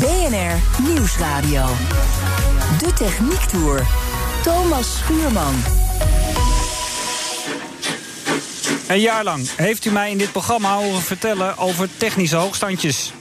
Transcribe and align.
BNR 0.00 0.82
Nieuwsradio. 0.88 1.66
De 2.78 2.92
Techniek 2.92 3.40
Tour. 3.40 3.86
Thomas 4.42 4.96
Schuurman. 4.96 5.54
Een 8.88 9.00
jaar 9.00 9.24
lang 9.24 9.48
heeft 9.56 9.84
u 9.84 9.90
mij 9.90 10.10
in 10.10 10.18
dit 10.18 10.32
programma 10.32 10.76
horen 10.76 11.02
vertellen 11.02 11.58
over 11.58 11.88
technische 11.96 12.36
hoogstandjes. 12.36 13.12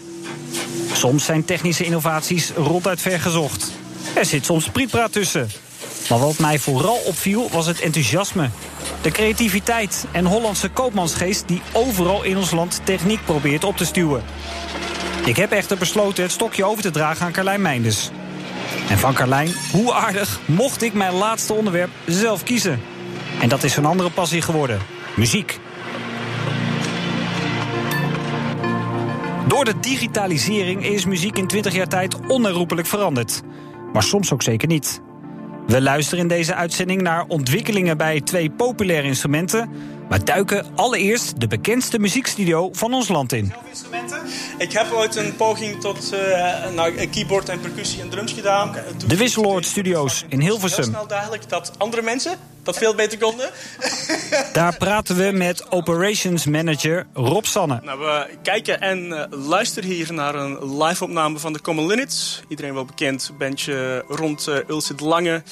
Soms 0.94 1.26
zijn 1.26 1.46
technische 1.46 1.84
innovaties 1.84 2.52
ronduit 2.56 3.02
vergezocht. 3.02 3.72
Er 4.16 4.26
zit 4.26 4.46
soms 4.46 4.70
prietpraat 4.70 5.12
tussen. 5.12 5.50
Maar 6.10 6.20
wat 6.20 6.40
mij 6.40 6.60
vooral 6.60 6.98
opviel 7.06 7.50
was 7.52 7.66
het 7.66 7.80
enthousiasme. 7.80 8.50
De 9.02 9.12
creativiteit 9.12 10.06
en 10.12 10.26
Hollandse 10.26 10.70
koopmansgeest 10.70 11.48
die 11.48 11.62
overal 11.72 12.24
in 12.24 12.38
ons 12.38 12.52
land 12.52 12.82
techniek 12.84 13.26
probeert 13.26 13.64
op 13.64 13.78
te 13.78 13.86
stuwen. 13.86 14.24
Ik 15.26 15.38
heb 15.38 15.52
echter 15.52 15.78
besloten 15.78 16.24
het 16.24 16.32
stokje 16.32 16.66
over 16.66 16.84
te 16.84 16.92
dragen 16.92 17.26
aan 17.26 17.32
Carlijn 17.32 17.62
Meinders. 17.62 18.10
En 18.90 18.98
van 18.98 19.14
Carlijn, 19.14 19.50
hoe 19.72 19.94
aardig, 19.94 20.40
mocht 20.46 20.82
ik 20.82 20.94
mijn 20.94 21.14
laatste 21.14 21.54
onderwerp 21.54 21.90
zelf 22.06 22.44
kiezen. 22.44 22.80
En 23.42 23.50
dat 23.50 23.64
is 23.64 23.76
een 23.76 23.86
andere 23.86 24.10
passie 24.10 24.42
geworden. 24.42 24.80
Muziek. 25.16 25.60
Door 29.48 29.66
de 29.66 29.80
digitalisering 29.80 30.86
is 30.86 31.06
muziek 31.06 31.38
in 31.38 31.48
20 31.48 31.74
jaar 31.74 31.88
tijd 31.88 32.16
onherroepelijk 32.28 32.88
veranderd. 32.88 33.42
Maar 33.94 34.04
soms 34.04 34.34
ook 34.34 34.42
zeker 34.42 34.68
niet. 34.68 35.02
We 35.68 35.82
luisteren 35.82 36.20
in 36.20 36.28
deze 36.28 36.56
uitzending 36.56 37.02
naar 37.02 37.26
ontwikkelingen 37.28 37.98
bij 37.98 38.22
twee 38.22 38.50
populaire 38.50 39.08
instrumenten. 39.08 39.70
Maar 40.12 40.26
duiken 40.26 40.66
allereerst 40.76 41.40
de 41.40 41.48
bekendste 41.48 42.00
muziekstudio 42.00 42.70
van 42.74 42.94
ons 42.94 43.08
land 43.08 43.34
in. 43.34 43.54
Ik 44.58 44.72
heb 44.72 44.92
ooit 44.92 45.16
een 45.16 45.36
poging 45.36 45.82
tot 45.82 46.14
uh, 46.14 46.72
nou, 46.76 47.08
keyboard 47.08 47.50
en 47.50 47.60
percussie 47.60 48.02
en 48.02 48.10
drums 48.10 48.34
gedaan. 48.34 48.76
De 49.08 49.18
Wisseloord 49.18 49.66
Studios 49.66 50.26
in 50.30 50.40
Hilversum. 50.40 50.84
Heel 50.84 50.94
snel 50.94 51.08
duidelijk 51.08 51.50
dat 51.50 51.72
andere 51.78 52.02
mensen 52.02 52.38
dat 52.64 52.78
veel 52.78 52.96
beter 52.96 53.18
konden. 53.18 53.50
Daar 54.54 54.78
praten 54.78 55.16
we 55.16 55.32
met 55.32 55.72
operations 55.72 56.46
manager 56.46 57.08
Rob 57.14 57.46
Sanne. 57.46 57.80
Nou, 57.84 58.00
we 58.00 58.28
kijken 58.42 58.82
en 58.82 59.06
uh, 59.06 59.24
luisteren 59.30 59.90
hier 59.90 60.14
naar 60.14 60.36
een 60.36 60.84
live-opname 60.84 61.40
van 61.40 61.54
de 61.54 61.62
Common 61.62 61.88
Linnets. 61.88 62.44
Iedereen 62.48 62.74
wel 62.74 62.86
bekend, 62.86 63.32
bandje 63.38 64.04
rond 64.08 64.48
uh, 64.48 65.00
Lange. 65.00 65.44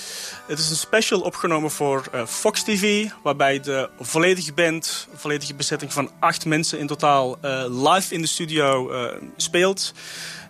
Het 0.47 0.59
is 0.59 0.69
een 0.69 0.75
special 0.75 1.19
opgenomen 1.19 1.71
voor 1.71 2.03
uh, 2.15 2.25
Fox 2.25 2.63
TV, 2.63 3.09
waarbij 3.23 3.59
de 3.59 3.89
volledige 3.99 4.48
band, 4.53 5.07
volledige 5.15 5.53
bezetting 5.53 5.93
van 5.93 6.11
acht 6.19 6.45
mensen 6.45 6.79
in 6.79 6.87
totaal, 6.87 7.37
live 7.69 8.13
in 8.13 8.21
de 8.21 8.27
studio 8.27 8.91
speelt. 9.37 9.93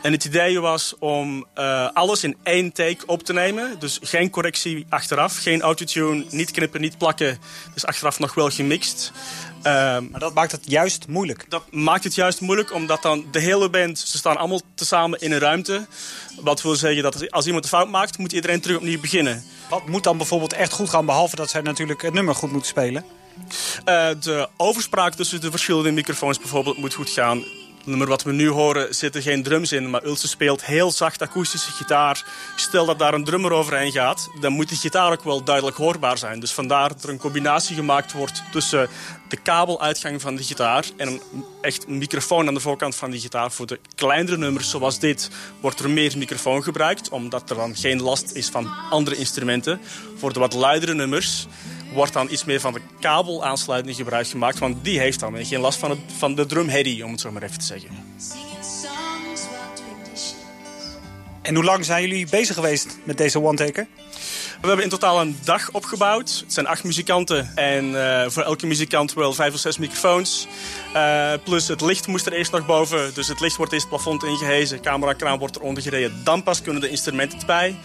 En 0.01 0.11
het 0.11 0.25
idee 0.25 0.59
was 0.59 0.95
om 0.99 1.45
uh, 1.55 1.89
alles 1.93 2.23
in 2.23 2.37
één 2.43 2.71
take 2.71 3.05
op 3.05 3.23
te 3.23 3.33
nemen. 3.33 3.79
Dus 3.79 3.99
geen 4.01 4.29
correctie 4.29 4.85
achteraf, 4.89 5.37
geen 5.37 5.61
autotune, 5.61 6.25
niet 6.29 6.51
knippen, 6.51 6.81
niet 6.81 6.97
plakken. 6.97 7.39
Dus 7.73 7.85
achteraf 7.85 8.19
nog 8.19 8.33
wel 8.33 8.49
gemixt. 8.49 9.11
Uh, 9.57 9.63
maar 9.63 10.19
dat 10.19 10.33
maakt 10.33 10.51
het 10.51 10.61
juist 10.65 11.07
moeilijk. 11.07 11.45
Dat 11.49 11.63
maakt 11.71 12.03
het 12.03 12.15
juist 12.15 12.41
moeilijk, 12.41 12.73
omdat 12.73 13.01
dan 13.01 13.25
de 13.31 13.39
hele 13.39 13.69
band... 13.69 13.99
ze 13.99 14.17
staan 14.17 14.37
allemaal 14.37 14.61
tezamen 14.75 15.19
in 15.19 15.31
een 15.31 15.39
ruimte. 15.39 15.87
Wat 16.41 16.61
wil 16.61 16.75
zeggen 16.75 17.03
dat 17.03 17.31
als 17.31 17.45
iemand 17.45 17.63
een 17.63 17.69
fout 17.69 17.89
maakt... 17.89 18.17
moet 18.17 18.31
iedereen 18.31 18.61
terug 18.61 18.77
opnieuw 18.77 18.99
beginnen. 18.99 19.43
Wat 19.69 19.87
moet 19.87 20.03
dan 20.03 20.17
bijvoorbeeld 20.17 20.53
echt 20.53 20.71
goed 20.71 20.89
gaan... 20.89 21.05
behalve 21.05 21.35
dat 21.35 21.49
zij 21.49 21.61
natuurlijk 21.61 22.01
het 22.01 22.13
nummer 22.13 22.35
goed 22.35 22.51
moeten 22.51 22.69
spelen? 22.69 23.05
Uh, 23.85 24.09
de 24.19 24.49
overspraak 24.57 25.13
tussen 25.13 25.41
de 25.41 25.51
verschillende 25.51 25.91
microfoons 25.91 26.39
bijvoorbeeld 26.39 26.77
moet 26.77 26.93
goed 26.93 27.09
gaan 27.09 27.43
nummer 27.89 28.07
wat 28.07 28.23
we 28.23 28.31
nu 28.31 28.49
horen 28.49 28.95
zitten 28.95 29.21
geen 29.21 29.43
drums 29.43 29.71
in, 29.71 29.89
maar 29.89 30.05
Ulse 30.05 30.27
speelt 30.27 30.65
heel 30.65 30.91
zacht 30.91 31.21
akoestische 31.21 31.71
gitaar. 31.71 32.25
Stel 32.55 32.85
dat 32.85 32.99
daar 32.99 33.13
een 33.13 33.23
drummer 33.23 33.51
overheen 33.51 33.91
gaat, 33.91 34.29
dan 34.39 34.53
moet 34.53 34.69
die 34.69 34.77
gitaar 34.77 35.11
ook 35.11 35.23
wel 35.23 35.43
duidelijk 35.43 35.77
hoorbaar 35.77 36.17
zijn. 36.17 36.39
Dus 36.39 36.51
vandaar 36.51 36.89
dat 36.89 37.03
er 37.03 37.09
een 37.09 37.17
combinatie 37.17 37.75
gemaakt 37.75 38.11
wordt 38.11 38.43
tussen 38.51 38.89
de 39.29 39.37
kabeluitgang 39.37 40.21
van 40.21 40.35
de 40.35 40.43
gitaar 40.43 40.85
en 40.97 41.07
een 41.07 41.21
echt 41.61 41.87
microfoon 41.87 42.47
aan 42.47 42.53
de 42.53 42.59
voorkant 42.59 42.95
van 42.95 43.11
die 43.11 43.19
gitaar. 43.19 43.51
Voor 43.51 43.65
de 43.65 43.79
kleinere 43.95 44.37
nummers 44.37 44.69
zoals 44.69 44.99
dit 44.99 45.29
wordt 45.59 45.79
er 45.79 45.89
meer 45.89 46.17
microfoon 46.17 46.63
gebruikt, 46.63 47.09
omdat 47.09 47.49
er 47.49 47.55
dan 47.55 47.75
geen 47.75 48.01
last 48.01 48.31
is 48.31 48.49
van 48.49 48.69
andere 48.89 49.15
instrumenten. 49.15 49.81
Voor 50.17 50.33
de 50.33 50.39
wat 50.39 50.53
luidere 50.53 50.93
nummers 50.93 51.47
wordt 51.93 52.13
dan 52.13 52.27
iets 52.31 52.43
meer 52.43 52.59
van 52.59 52.73
de 52.73 52.81
kabelaansluiting 52.99 53.95
gebruik 53.95 54.27
gemaakt. 54.27 54.59
Want 54.59 54.83
die 54.83 54.99
heeft 54.99 55.19
dan 55.19 55.45
geen 55.45 55.59
last 55.59 55.79
van, 55.79 55.89
het, 55.89 55.99
van 56.17 56.35
de 56.35 56.45
drumheady, 56.45 57.01
om 57.01 57.11
het 57.11 57.21
zo 57.21 57.31
maar 57.31 57.43
even 57.43 57.59
te 57.59 57.65
zeggen. 57.65 57.89
En 61.41 61.55
hoe 61.55 61.63
lang 61.63 61.85
zijn 61.85 62.01
jullie 62.01 62.27
bezig 62.29 62.55
geweest 62.55 62.97
met 63.03 63.17
deze 63.17 63.41
one-taker? 63.41 63.87
We 64.61 64.67
hebben 64.67 64.85
in 64.85 64.91
totaal 64.91 65.21
een 65.21 65.37
dag 65.43 65.71
opgebouwd. 65.71 66.39
Het 66.43 66.53
zijn 66.53 66.67
acht 66.67 66.83
muzikanten 66.83 67.51
en 67.55 67.85
uh, 67.85 68.25
voor 68.27 68.43
elke 68.43 68.67
muzikant 68.67 69.13
wel 69.13 69.33
vijf 69.33 69.53
of 69.53 69.59
zes 69.59 69.77
microfoons. 69.77 70.47
Uh, 70.95 71.31
plus 71.43 71.67
het 71.67 71.81
licht 71.81 72.07
moest 72.07 72.25
er 72.25 72.33
eerst 72.33 72.51
nog 72.51 72.65
boven. 72.65 73.13
Dus 73.13 73.27
het 73.27 73.39
licht 73.39 73.55
wordt 73.55 73.73
eerst 73.73 73.89
het 73.89 73.95
plafond 73.95 74.23
ingehezen, 74.23 74.81
camerakraan 74.81 75.39
wordt 75.39 75.55
eronder 75.55 75.83
gereden. 75.83 76.21
Dan 76.23 76.43
pas 76.43 76.61
kunnen 76.61 76.81
de 76.81 76.89
instrumenten 76.89 77.39
erbij. 77.39 77.75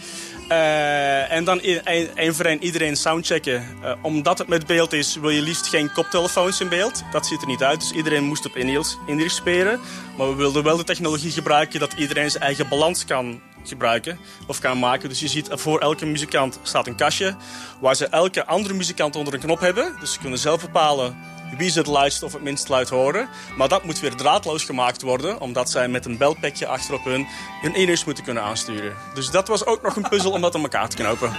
Uh, 0.49 1.31
en 1.31 1.43
dan 1.43 1.61
één 1.61 2.35
voor 2.35 2.45
één 2.45 2.63
iedereen 2.63 2.95
soundchecken. 2.95 3.65
Uh, 3.83 3.91
omdat 4.01 4.37
het 4.37 4.47
met 4.47 4.67
beeld 4.67 4.93
is, 4.93 5.15
wil 5.15 5.29
je 5.29 5.41
liefst 5.41 5.67
geen 5.67 5.91
koptelefoons 5.91 6.61
in 6.61 6.69
beeld. 6.69 7.03
Dat 7.11 7.25
ziet 7.25 7.41
er 7.41 7.47
niet 7.47 7.63
uit, 7.63 7.79
dus 7.79 7.91
iedereen 7.91 8.23
moest 8.23 8.45
op 8.45 8.55
in 8.55 9.29
spelen. 9.29 9.79
Maar 10.17 10.29
we 10.29 10.35
wilden 10.35 10.63
wel 10.63 10.77
de 10.77 10.83
technologie 10.83 11.31
gebruiken 11.31 11.79
dat 11.79 11.93
iedereen 11.93 12.31
zijn 12.31 12.43
eigen 12.43 12.69
balans 12.69 13.05
kan 13.05 13.41
gebruiken 13.63 14.19
of 14.47 14.59
kan 14.59 14.79
maken. 14.79 15.09
Dus 15.09 15.19
je 15.19 15.27
ziet, 15.27 15.47
voor 15.51 15.79
elke 15.79 16.05
muzikant 16.05 16.59
staat 16.63 16.87
een 16.87 16.95
kastje 16.95 17.35
waar 17.79 17.95
ze 17.95 18.07
elke 18.07 18.45
andere 18.45 18.73
muzikant 18.73 19.15
onder 19.15 19.33
een 19.33 19.39
knop 19.39 19.59
hebben. 19.59 19.95
Dus 19.99 20.13
ze 20.13 20.19
kunnen 20.19 20.39
zelf 20.39 20.61
bepalen 20.61 21.15
wie 21.57 21.69
ze 21.69 21.77
het 21.77 21.87
luidst 21.87 22.23
of 22.23 22.33
het 22.33 22.41
minst 22.41 22.69
luid 22.69 22.89
horen. 22.89 23.29
Maar 23.57 23.67
dat 23.67 23.83
moet 23.83 23.99
weer 23.99 24.15
draadloos 24.15 24.63
gemaakt 24.63 25.01
worden, 25.01 25.39
omdat 25.39 25.69
zij 25.69 25.87
met 25.87 26.05
een 26.05 26.17
belpekje 26.17 26.67
achterop 26.67 27.03
hun 27.03 27.27
hun 27.61 27.79
iners 27.79 28.05
moeten 28.05 28.23
kunnen 28.23 28.43
aansturen. 28.43 28.95
Dus 29.13 29.29
dat 29.29 29.47
was 29.47 29.65
ook 29.65 29.81
nog 29.81 29.95
een 29.95 30.09
puzzel 30.09 30.31
om 30.31 30.41
dat 30.41 30.55
aan 30.55 30.61
elkaar 30.61 30.89
te 30.89 30.95
knopen. 30.95 31.33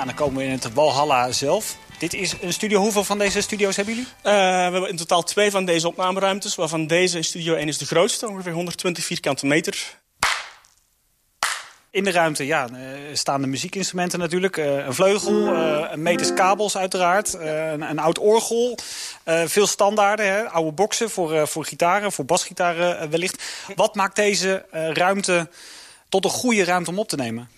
Nou, 0.00 0.06
dan 0.06 0.14
komen 0.14 0.36
we 0.36 0.44
in 0.44 0.50
het 0.50 0.72
Walhalla 0.72 1.32
zelf. 1.32 1.76
Dit 1.98 2.14
is 2.14 2.34
een 2.40 2.52
studio. 2.52 2.80
Hoeveel 2.80 3.04
van 3.04 3.18
deze 3.18 3.40
studio's 3.40 3.76
hebben 3.76 3.94
jullie? 3.94 4.10
Uh, 4.10 4.32
we 4.32 4.72
hebben 4.72 4.88
in 4.88 4.96
totaal 4.96 5.22
twee 5.22 5.50
van 5.50 5.64
deze 5.64 5.88
opnameruimtes. 5.88 6.54
Waarvan 6.54 6.86
deze 6.86 7.22
studio 7.22 7.54
1 7.54 7.68
is 7.68 7.78
de 7.78 7.86
grootste, 7.86 8.28
ongeveer 8.28 8.52
120 8.52 9.04
vierkante 9.04 9.46
meter. 9.46 10.00
In 11.92 12.04
de 12.04 12.10
ruimte 12.10 12.46
ja, 12.46 12.68
uh, 12.72 12.78
staan 13.12 13.40
de 13.40 13.46
muziekinstrumenten 13.46 14.18
natuurlijk. 14.18 14.56
Uh, 14.56 14.86
een 14.86 14.94
vleugel, 14.94 15.54
uh, 15.54 15.84
een 15.90 16.02
meters 16.02 16.34
kabels 16.34 16.76
uiteraard, 16.76 17.34
een, 17.34 17.80
een, 17.80 17.98
oud 17.98 18.18
orgel. 18.18 18.78
veel 19.24 19.66
standaarden, 19.66 20.26
hè, 20.26 20.48
oude 20.48 20.72
boxen 20.72 21.10
voor, 21.10 21.48
voor 21.48 21.64
gitaren, 21.64 22.12
voor 22.12 22.24
basgitaren 22.24 23.10
wellicht. 23.10 23.42
Wat 23.74 23.94
maakt 23.94 24.16
deze 24.16 24.64
ruimte 24.70 25.48
tot 26.08 26.24
een 26.24 26.30
goede 26.30 26.64
ruimte 26.64 26.90
om 26.90 26.98
op 26.98 27.08
te 27.08 27.16
nemen? 27.16 27.50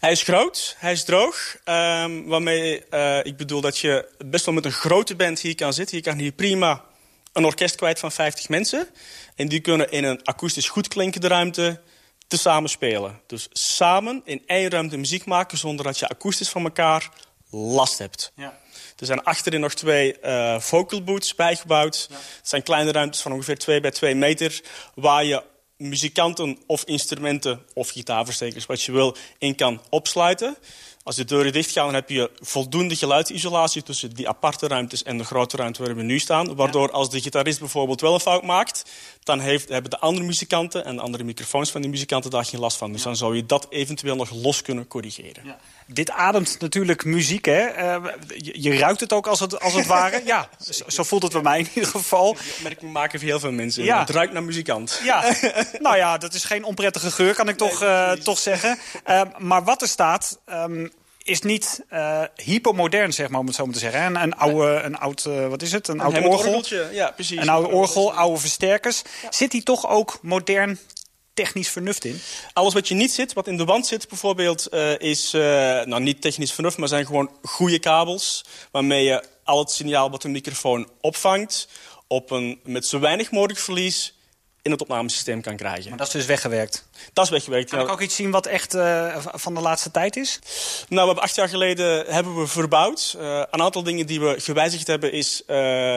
Hij 0.00 0.12
is 0.12 0.22
groot, 0.22 0.76
hij 0.78 0.92
is 0.92 1.04
droog. 1.04 1.56
Um, 1.64 2.26
waarmee 2.26 2.84
ik 3.22 3.36
bedoel 3.36 3.60
dat 3.60 3.78
je 3.78 4.08
best 4.24 4.44
wel 4.44 4.54
met 4.54 4.64
een 4.64 4.72
grote 4.72 5.14
band 5.14 5.40
hier 5.40 5.54
kan 5.54 5.72
zitten. 5.72 5.96
Je 5.96 6.02
kan 6.02 6.18
hier 6.18 6.32
prima 6.32 6.84
een 7.32 7.44
orkest 7.44 7.74
kwijt 7.74 7.98
van 7.98 8.12
50 8.12 8.48
mensen. 8.48 8.88
En 9.34 9.48
die 9.48 9.60
kunnen 9.60 9.90
in 9.90 10.04
een 10.04 10.24
akoestisch 10.24 10.68
goed 10.68 10.88
klinkende 10.88 11.28
ruimte 11.28 11.80
te 12.26 12.36
samen 12.36 12.70
spelen. 12.70 13.20
Dus 13.26 13.48
samen 13.52 14.22
in 14.24 14.42
één 14.46 14.70
ruimte 14.70 14.96
muziek 14.96 15.24
maken 15.24 15.58
zonder 15.58 15.84
dat 15.84 15.98
je 15.98 16.08
akoestisch 16.08 16.48
van 16.48 16.64
elkaar 16.64 17.10
last 17.50 17.98
hebt. 17.98 18.32
Ja. 18.36 18.62
Er 18.98 19.06
zijn 19.06 19.22
achterin 19.22 19.60
nog 19.60 19.74
twee 19.74 20.16
uh, 20.22 20.60
vocal 20.60 21.02
booths 21.02 21.34
bijgebouwd. 21.34 22.06
Ja. 22.10 22.16
Het 22.16 22.48
zijn 22.48 22.62
kleine 22.62 22.92
ruimtes 22.92 23.20
van 23.20 23.32
ongeveer 23.32 23.58
2 23.58 23.80
bij 23.80 23.90
2 23.90 24.14
meter... 24.14 24.62
waar 24.94 25.24
je 25.24 25.42
muzikanten 25.76 26.58
of 26.66 26.84
instrumenten 26.84 27.62
of 27.72 27.88
gitaarverstekers, 27.88 28.66
wat 28.66 28.82
je 28.82 28.92
wil, 28.92 29.16
in 29.38 29.54
kan 29.54 29.82
opsluiten. 29.90 30.56
Als 31.04 31.16
de 31.16 31.24
deuren 31.24 31.52
dicht 31.52 31.70
gaan, 31.70 31.84
dan 31.84 31.94
heb 31.94 32.08
je 32.08 32.30
voldoende 32.40 32.96
geluidsisolatie 32.96 33.82
tussen 33.82 34.14
die 34.14 34.28
aparte 34.28 34.66
ruimtes 34.66 35.02
en 35.02 35.18
de 35.18 35.24
grote 35.24 35.56
ruimte 35.56 35.82
waar 35.82 35.96
we 35.96 36.02
nu 36.02 36.18
staan. 36.18 36.54
Waardoor 36.54 36.90
als 36.90 37.10
de 37.10 37.20
gitarist 37.20 37.58
bijvoorbeeld 37.58 38.00
wel 38.00 38.14
een 38.14 38.20
fout 38.20 38.42
maakt, 38.42 38.90
dan 39.22 39.40
heeft, 39.40 39.68
hebben 39.68 39.90
de 39.90 39.98
andere 39.98 40.26
muzikanten 40.26 40.84
en 40.84 40.96
de 40.96 41.02
andere 41.02 41.24
microfoons 41.24 41.70
van 41.70 41.80
die 41.80 41.90
muzikanten 41.90 42.30
daar 42.30 42.44
geen 42.44 42.60
last 42.60 42.76
van. 42.76 42.92
Dus 42.92 43.02
dan 43.02 43.16
zou 43.16 43.36
je 43.36 43.46
dat 43.46 43.66
eventueel 43.70 44.16
nog 44.16 44.30
los 44.30 44.62
kunnen 44.62 44.86
corrigeren. 44.86 45.44
Ja. 45.44 45.58
Dit 45.86 46.10
ademt 46.10 46.60
natuurlijk 46.60 47.04
muziek, 47.04 47.44
hè? 47.44 47.96
Uh, 47.96 48.04
je, 48.36 48.62
je, 48.62 48.78
ruikt 48.78 49.00
het 49.00 49.12
ook 49.12 49.26
als 49.26 49.40
het, 49.40 49.60
als 49.60 49.74
het 49.74 49.86
ware. 49.86 50.22
Ja, 50.24 50.48
zo, 50.60 50.84
zo, 50.86 51.02
voelt 51.02 51.22
het 51.22 51.32
bij 51.32 51.42
mij 51.42 51.58
in 51.58 51.68
ieder 51.74 51.90
geval. 51.90 52.34
Die 52.34 52.52
opmerking 52.56 52.92
maken 52.92 53.18
voor 53.18 53.28
heel 53.28 53.40
veel 53.40 53.52
mensen. 53.52 53.84
Ja. 53.84 54.00
Het 54.00 54.10
ruikt 54.10 54.32
naar 54.32 54.42
muzikant. 54.42 55.00
Ja, 55.04 55.24
nou 55.78 55.96
ja, 55.96 56.18
dat 56.18 56.34
is 56.34 56.44
geen 56.44 56.64
onprettige 56.64 57.10
geur, 57.10 57.34
kan 57.34 57.48
ik 57.48 57.56
toch, 57.56 57.82
uh, 57.82 58.10
toch 58.12 58.38
zeggen. 58.38 58.78
Uh, 59.06 59.22
maar 59.38 59.64
wat 59.64 59.82
er 59.82 59.88
staat... 59.88 60.38
Um, 60.52 60.92
is 61.24 61.40
niet 61.40 61.84
uh, 61.92 62.22
hypermodern, 62.36 63.12
zeg 63.12 63.28
maar, 63.28 63.40
om 63.40 63.46
het 63.46 63.54
zo 63.54 63.64
maar 63.64 63.74
te 63.74 63.80
zeggen. 63.80 64.04
Een, 64.04 64.22
een 64.22 64.36
oude, 64.36 64.80
een 64.82 64.98
oud, 64.98 65.24
uh, 65.28 65.48
wat 65.48 65.62
is 65.62 65.72
het? 65.72 65.88
Een, 65.88 65.94
een 65.94 66.00
oud 66.00 66.24
orgel. 66.24 66.64
Ja, 66.92 67.10
precies. 67.10 67.40
Een 67.40 67.48
oude 67.48 67.68
orgel, 67.68 68.14
oude 68.14 68.40
versterkers. 68.40 69.02
Ja. 69.22 69.32
Zit 69.32 69.50
die 69.50 69.62
toch 69.62 69.88
ook 69.88 70.18
modern 70.22 70.78
technisch 71.34 71.68
vernuft 71.68 72.04
in? 72.04 72.20
Alles 72.52 72.74
wat 72.74 72.88
je 72.88 72.94
niet 72.94 73.12
zit, 73.12 73.32
wat 73.32 73.48
in 73.48 73.56
de 73.56 73.64
wand 73.64 73.86
zit 73.86 74.08
bijvoorbeeld, 74.08 74.68
uh, 74.70 74.98
is 74.98 75.30
nou 75.84 76.00
niet 76.00 76.20
technisch 76.20 76.52
vernuft, 76.52 76.76
maar 76.76 76.88
zijn 76.88 77.06
gewoon 77.06 77.30
goede 77.42 77.78
kabels 77.78 78.44
waarmee 78.70 79.04
je 79.04 79.24
al 79.44 79.58
het 79.58 79.70
signaal 79.70 80.10
wat 80.10 80.24
een 80.24 80.30
microfoon 80.30 80.88
opvangt 81.00 81.68
op 82.06 82.30
een 82.30 82.60
met 82.64 82.86
zo 82.86 82.98
weinig 82.98 83.30
mogelijk 83.30 83.58
verlies 83.58 84.13
in 84.64 84.70
het 84.70 84.80
opnamesysteem 84.80 85.40
kan 85.40 85.56
krijgen. 85.56 85.88
Maar 85.88 85.98
dat 85.98 86.06
is 86.06 86.12
dus 86.12 86.26
weggewerkt? 86.26 86.88
Dat 87.12 87.24
is 87.24 87.30
weggewerkt, 87.30 87.70
Kan 87.70 87.80
ik 87.80 87.88
ook 87.88 88.00
iets 88.00 88.14
zien 88.14 88.30
wat 88.30 88.46
echt 88.46 88.74
uh, 88.74 89.16
van 89.34 89.54
de 89.54 89.60
laatste 89.60 89.90
tijd 89.90 90.16
is? 90.16 90.38
Nou, 90.88 91.00
we 91.00 91.06
hebben 91.06 91.22
acht 91.22 91.34
jaar 91.34 91.48
geleden 91.48 92.04
hebben 92.06 92.36
we 92.36 92.46
verbouwd. 92.46 93.14
Uh, 93.18 93.42
een 93.50 93.62
aantal 93.62 93.82
dingen 93.82 94.06
die 94.06 94.20
we 94.20 94.34
gewijzigd 94.38 94.86
hebben 94.86 95.12
is... 95.12 95.42
Uh, 95.42 95.56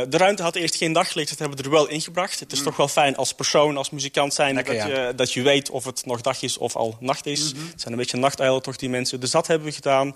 de 0.10 0.18
ruimte 0.18 0.44
had 0.44 0.56
eerst 0.56 0.76
geen 0.76 0.94
daglicht, 0.94 1.30
dat 1.30 1.40
hebben 1.40 1.58
we 1.58 1.64
er 1.64 1.70
wel 1.70 1.88
ingebracht. 1.88 2.40
Het 2.40 2.52
is 2.52 2.60
mm. 2.60 2.66
toch 2.66 2.76
wel 2.76 2.88
fijn 2.88 3.16
als 3.16 3.34
persoon, 3.34 3.78
als 3.78 3.90
muzikant 3.90 4.34
zijn... 4.34 4.56
Lekker, 4.56 4.78
dat, 4.78 4.88
ja. 4.88 5.08
je, 5.08 5.16
dat 5.16 5.34
je 5.34 5.42
weet 5.42 5.70
of 5.70 5.86
het 5.86 6.06
nog 6.06 6.22
dag 6.22 6.42
is 6.42 6.58
of 6.58 6.76
al 6.76 6.98
nacht 7.00 7.26
is. 7.26 7.54
Mm 7.54 7.60
-hmm. 7.60 7.70
Het 7.72 7.82
zijn 7.82 7.94
een 7.94 8.00
beetje 8.00 8.18
nachtuilen 8.18 8.62
toch, 8.62 8.76
die 8.76 8.90
mensen. 8.90 9.20
Dus 9.20 9.32
dat 9.32 9.48
hebben 9.48 9.68
we 9.68 9.74
gedaan. 9.74 10.16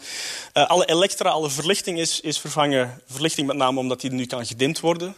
alle 0.54 0.86
elektra, 0.86 1.30
alle 1.30 1.50
verlichting 1.50 2.00
is, 2.00 2.22
is 2.22 2.40
vervangen. 2.40 3.02
Verlichting 3.08 3.48
met 3.48 3.56
name 3.56 3.80
omdat 3.80 4.02
die 4.02 4.12
nu 4.12 4.26
kan 4.26 4.46
gedimd 4.46 4.80
worden 4.80 5.16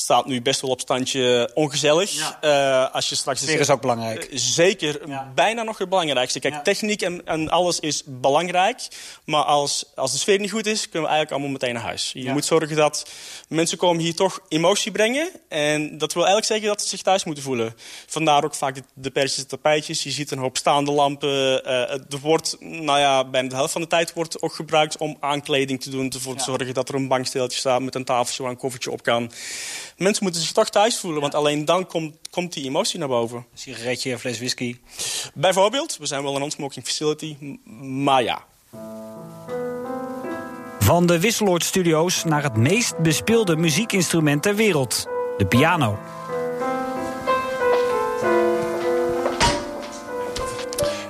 staat 0.00 0.26
nu 0.26 0.42
best 0.42 0.60
wel 0.60 0.70
op 0.70 0.80
standje 0.80 1.50
ongezellig. 1.54 2.10
Ja. 2.10 2.38
Uh, 2.84 2.94
als 2.94 3.08
je 3.08 3.14
straks 3.14 3.40
Sfeer 3.40 3.60
is 3.60 3.70
ook 3.70 3.80
belangrijk. 3.80 4.28
Uh, 4.30 4.38
zeker, 4.38 5.08
ja. 5.08 5.32
bijna 5.34 5.62
nog 5.62 5.78
het 5.78 5.88
belangrijkste. 5.88 6.40
Kijk, 6.40 6.54
ja. 6.54 6.62
techniek 6.62 7.02
en, 7.02 7.26
en, 7.26 7.48
alles 7.48 7.80
is 7.80 8.02
belangrijk. 8.06 8.88
Maar 9.24 9.42
als, 9.42 9.84
als 9.94 10.12
de 10.12 10.18
sfeer 10.18 10.38
niet 10.38 10.50
goed 10.50 10.66
is, 10.66 10.82
kunnen 10.82 11.02
we 11.02 11.06
eigenlijk 11.08 11.30
allemaal 11.30 11.50
meteen 11.50 11.74
naar 11.74 11.82
huis. 11.82 12.10
Je 12.14 12.30
moet 12.30 12.44
zorgen 12.44 12.76
dat 12.76 13.10
mensen 13.48 13.78
komen 13.78 14.02
hier 14.02 14.14
toch 14.14 14.40
emotie 14.48 14.92
brengen. 14.92 15.30
En 15.48 15.98
dat 15.98 16.12
wil 16.12 16.22
eigenlijk 16.26 16.52
zeggen 16.52 16.68
dat 16.68 16.82
ze 16.82 16.88
zich 16.88 17.02
thuis 17.02 17.24
moeten 17.24 17.42
voelen. 17.42 17.74
Vandaar 18.06 18.44
ook 18.44 18.54
vaak 18.54 18.74
de, 18.74 18.82
de 18.94 19.10
persische 19.10 19.46
tapijtjes. 19.46 20.02
Je 20.02 20.10
ziet 20.10 20.30
een 20.30 20.38
hoop 20.38 20.56
staande 20.56 20.90
lampen. 20.90 21.28
Uh, 21.28 21.90
er 21.90 22.18
wordt, 22.20 22.56
nou 22.60 22.98
ja, 22.98 23.24
bijna 23.24 23.48
de 23.48 23.54
helft 23.54 23.72
van 23.72 23.80
de 23.80 23.86
tijd 23.86 24.12
wordt 24.12 24.42
ook 24.42 24.54
gebruikt 24.54 24.96
om 24.96 25.16
aankleding 25.20 25.82
te 25.82 25.90
doen. 25.90 26.10
Ervoor 26.10 26.36
te 26.36 26.44
zorgen 26.44 26.74
dat 26.74 26.88
er 26.88 26.94
een 26.94 27.08
banksteeltje 27.08 27.58
staat 27.58 27.80
met 27.80 27.94
een 27.94 28.04
tafeltje 28.04 28.42
waar 28.42 28.52
een 28.52 28.58
koffertje 28.58 28.90
op 28.90 29.02
kan 29.02 29.30
mensen 29.98 30.22
moeten 30.22 30.42
zich 30.42 30.52
toch 30.52 30.68
thuis 30.68 30.98
voelen. 30.98 31.20
Want 31.20 31.34
alleen 31.34 31.64
dan 31.64 31.86
komt, 31.86 32.16
komt 32.30 32.52
die 32.52 32.64
emotie 32.64 32.98
naar 32.98 33.08
boven. 33.08 33.36
Een 33.36 33.58
sigaretje, 33.58 34.12
een 34.12 34.18
fles 34.18 34.38
whisky. 34.38 34.78
Bijvoorbeeld. 35.34 35.96
We 35.96 36.06
zijn 36.06 36.22
wel 36.22 36.34
een 36.34 36.40
non-smoking 36.40 36.84
facility. 36.84 37.36
Maar 37.80 38.22
ja. 38.22 38.44
Van 40.78 41.06
de 41.06 41.20
Wisseloord 41.20 41.64
Studios 41.64 42.24
naar 42.24 42.42
het 42.42 42.56
meest 42.56 42.98
bespeelde 42.98 43.56
muziekinstrument 43.56 44.42
ter 44.42 44.54
wereld. 44.54 45.06
De 45.36 45.46
piano. 45.46 45.98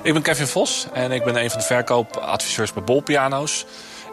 Ik 0.03 0.13
ben 0.13 0.21
Kevin 0.21 0.47
Vos 0.47 0.87
en 0.93 1.11
ik 1.11 1.23
ben 1.23 1.35
een 1.35 1.49
van 1.49 1.59
de 1.59 1.65
verkoopadviseurs 1.65 2.73
bij 2.73 2.83
Bol 2.83 3.01
Piano's. 3.01 3.65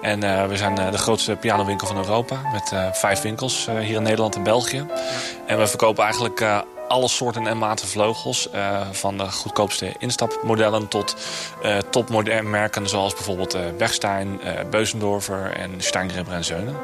En 0.07 0.25
uh, 0.25 0.47
we 0.47 0.57
zijn 0.57 0.79
uh, 0.79 0.91
de 0.91 0.99
grootste 0.99 1.37
pianowinkel 1.37 1.87
van 1.87 1.97
Europa. 1.97 2.41
Met 2.53 2.71
uh, 2.75 2.93
vijf 2.93 3.23
winkels 3.23 3.69
hier 3.81 3.97
in 3.97 4.03
Nederland 4.03 4.35
en 4.35 4.43
België. 4.43 4.77
Ja. 4.77 4.85
En 5.47 5.59
we 5.59 5.67
verkopen 5.67 6.03
eigenlijk 6.03 6.45
alle 6.89 7.09
soorten 7.09 7.47
en 7.47 7.59
maten 7.59 7.89
vleugels. 7.89 8.49
van 8.93 9.19
de 9.19 9.31
goedkoopste 9.31 9.95
instapmodellen 9.99 10.89
tot 10.89 11.17
topmoderne 11.91 12.49
merken. 12.49 12.89
Zoals 12.89 13.15
bijvoorbeeld 13.15 13.57
Bergstein, 13.79 14.41
Beuzendorfer 14.71 15.53
en 15.53 15.75
Steingribber 15.79 16.35
en 16.35 16.45
Zeunen. 16.45 16.77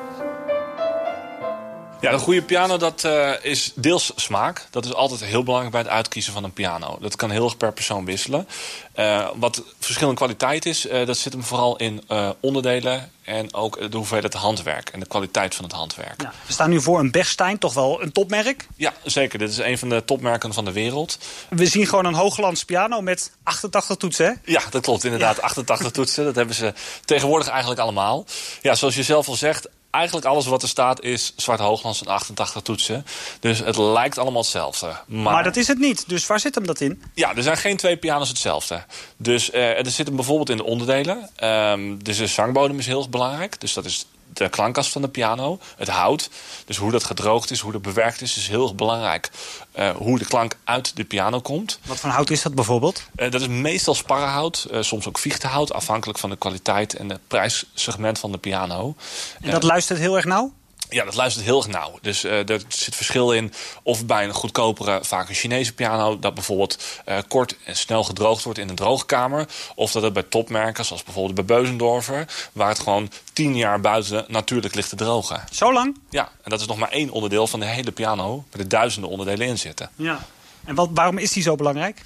Ja, 2.03 2.13
een 2.13 2.19
goede 2.19 2.43
piano 2.43 2.77
dat, 2.77 3.05
uh, 3.05 3.33
is 3.43 3.73
deels 3.75 4.13
smaak. 4.17 4.67
Dat 4.71 4.85
is 4.85 4.95
altijd 4.95 5.25
heel 5.25 5.43
belangrijk 5.43 5.73
bij 5.73 5.83
het 5.83 5.91
uitkiezen 5.91 6.33
van 6.33 6.45
een 6.45 6.53
piano. 6.53 6.99
Dat 7.01 7.17
kan 7.17 7.31
heel 7.31 7.45
erg 7.45 7.57
per 7.57 7.73
persoon 7.73 8.05
wisselen. 8.05 8.49
Uh, 8.97 9.29
wat 9.35 9.63
verschillende 9.79 10.17
kwaliteit 10.17 10.67
is, 10.67 10.87
uh, 10.87 11.07
dat 11.07 11.17
zit 11.17 11.33
hem 11.33 11.45
vooral 11.45 11.77
in 11.77 12.03
onderdelen... 12.41 13.11
en 13.23 13.55
ook 13.55 13.91
de 13.91 13.97
hoeveelheid 13.97 14.35
handwerk 14.35 14.89
en 14.89 15.01
de 15.01 15.07
kwaliteit 15.07 15.55
van 15.55 15.65
het 15.65 15.75
handwerk. 15.75 16.23
Ja, 16.23 16.33
we 16.47 16.53
staan 16.53 16.71
nu 16.71 16.81
voor 16.81 16.99
een 16.99 17.11
Bechstein, 17.11 17.59
toch 17.59 17.75
wel 17.75 18.03
een 18.03 18.13
topmerk? 18.13 18.67
Ja, 18.77 18.93
zeker. 19.05 19.39
Dit 19.39 19.51
is 19.51 19.59
een 19.59 19.79
van 19.79 19.89
de 19.89 20.05
topmerken 20.05 20.53
van 20.53 20.65
de 20.65 20.73
wereld. 20.73 21.19
We 21.51 21.67
zien 21.67 21.87
gewoon 21.87 22.05
een 22.05 22.15
hooglands 22.15 22.65
piano 22.65 23.01
met 23.01 23.33
88 23.43 23.97
toetsen, 23.97 24.27
hè? 24.27 24.33
Ja, 24.53 24.63
dat 24.71 24.83
klopt 24.83 25.05
inderdaad. 25.05 25.37
Ja. 25.37 25.43
88 25.43 25.91
toetsen, 25.91 26.25
dat 26.25 26.35
hebben 26.35 26.55
ze 26.55 26.73
tegenwoordig 27.05 27.49
eigenlijk 27.49 27.81
allemaal. 27.81 28.25
Ja, 28.63 28.75
zoals 28.75 28.95
je 28.95 29.03
zelf 29.03 29.29
al 29.29 29.35
zegt, 29.35 29.69
eigenlijk 29.93 30.27
alles 30.27 30.47
wat 30.47 30.63
er 30.63 30.69
staat 30.69 31.03
is 31.03 31.33
zwart 31.37 31.61
hooglands 31.61 32.01
en 32.01 32.07
88 32.07 32.63
toetsen. 32.63 33.07
Dus 33.41 33.59
het 33.59 33.77
lijkt 33.77 34.19
allemaal 34.19 34.41
hetzelfde. 34.41 34.87
Maar... 35.07 35.33
maar, 35.33 35.45
dat 35.45 35.57
is 35.57 35.67
het 35.67 35.79
niet. 35.79 36.09
Dus 36.09 36.27
waar 36.27 36.41
zit 36.41 36.55
hem 36.55 36.67
dat 36.67 36.81
in? 36.81 37.03
Ja, 37.15 37.37
er 37.37 37.43
zijn 37.43 37.57
geen 37.57 37.77
twee 37.77 37.97
pianos 37.97 38.29
hetzelfde. 38.29 38.85
Dus 39.17 39.51
uh, 39.51 39.79
er 39.79 39.91
zit 39.91 40.07
hem 40.07 40.17
bijvoorbeeld 40.17 40.51
in 40.51 40.57
de 40.57 40.65
onderdelen. 40.65 41.31
Um, 41.45 42.05
dus 42.05 42.17
de 42.17 42.27
zangbodem 42.27 42.79
is 42.79 42.87
heel 42.87 43.09
belangrijk. 43.09 43.61
Dus 43.61 43.73
dat 43.73 43.85
is 43.85 44.07
de 44.33 44.49
klankkast 44.49 44.93
van 44.93 45.03
de 45.03 45.09
piano, 45.09 45.59
het 45.77 45.89
hout. 45.89 46.31
Dus 46.65 46.77
hoe 46.77 46.91
dat 46.91 47.05
gedroogd 47.05 47.51
is, 47.51 47.61
hoe 47.61 47.73
dat 47.73 47.83
bewerkt 47.83 48.21
is, 48.21 48.37
is 48.37 48.49
heel 48.49 48.63
erg 48.63 48.75
belangrijk. 48.75 49.31
Uh, 49.79 49.91
hoe 49.91 50.19
de 50.19 50.25
klank 50.25 50.57
uit 50.65 50.97
de 50.97 51.05
piano 51.05 51.41
komt. 51.41 51.79
Wat 51.85 52.01
voor 52.01 52.11
hout 52.11 52.31
is 52.31 52.43
dat 52.43 52.55
bijvoorbeeld? 52.55 53.03
Uh, 53.17 53.31
dat 53.31 53.41
is 53.41 53.47
meestal 53.47 53.95
sparrenhout, 53.95 54.67
uh, 54.71 54.83
soms 54.83 55.09
ook 55.09 55.19
viehtehout, 55.19 55.73
afhankelijk 55.73 56.19
van 56.19 56.31
de 56.31 56.37
kwaliteit 56.37 56.95
en 56.95 57.11
het 57.11 57.21
prijssegment 57.27 58.19
van 58.19 58.33
de 58.33 58.39
piano. 58.39 58.95
En 59.41 59.51
dat 59.51 59.63
luistert 59.63 59.99
heel 59.99 60.17
erg 60.17 60.25
nauw? 60.25 60.53
Ja, 60.93 61.05
dat 61.05 61.15
luistert 61.15 61.45
heel 61.45 61.57
erg 61.57 61.67
nauw. 61.67 61.99
Dus 62.03 62.25
uh, 62.25 62.49
er 62.49 62.63
zit 62.69 62.97
verschil 62.97 63.33
in 63.33 63.53
of 63.83 64.07
bij 64.07 64.25
een 64.25 64.33
goedkopere, 64.33 65.05
vaak 65.05 65.29
een 65.29 65.35
Chinese 65.35 65.75
piano... 65.75 66.19
dat 66.19 66.35
bijvoorbeeld 66.35 66.85
uh, 67.09 67.19
kort 67.29 67.57
en 67.65 67.77
snel 67.77 68.05
gedroogd 68.05 68.45
wordt 68.45 68.59
in 68.59 68.69
een 68.69 68.75
droogkamer... 68.75 69.47
of 69.75 69.93
dat 69.93 70.03
het 70.03 70.13
bij 70.13 70.23
topmerken, 70.23 70.85
zoals 70.85 71.03
bijvoorbeeld 71.03 71.35
bij 71.35 71.57
Beuzendorfer... 71.57 72.27
waar 72.53 72.69
het 72.69 72.79
gewoon 72.79 73.11
tien 73.33 73.57
jaar 73.57 73.81
buiten 73.81 74.25
natuurlijk 74.29 74.75
ligt 74.75 74.89
te 74.89 74.97
drogen. 74.97 75.45
Zo 75.53 75.73
lang? 75.73 75.99
Ja, 76.11 76.31
en 76.43 76.51
dat 76.51 76.61
is 76.61 76.67
nog 76.67 76.77
maar 76.77 76.91
één 76.91 77.11
onderdeel 77.11 77.47
van 77.47 77.61
de 77.61 77.67
hele 77.67 77.93
piano... 77.93 78.45
waar 78.51 78.61
er 78.61 78.69
duizenden 78.69 79.11
onderdelen 79.11 79.47
in 79.47 79.59
zitten. 79.59 79.91
Ja. 79.97 80.27
En 80.65 80.75
wat, 80.75 80.89
waarom 80.95 81.19
is 81.19 81.33
die 81.33 81.43
zo 81.43 81.57
belangrijk? 81.57 82.03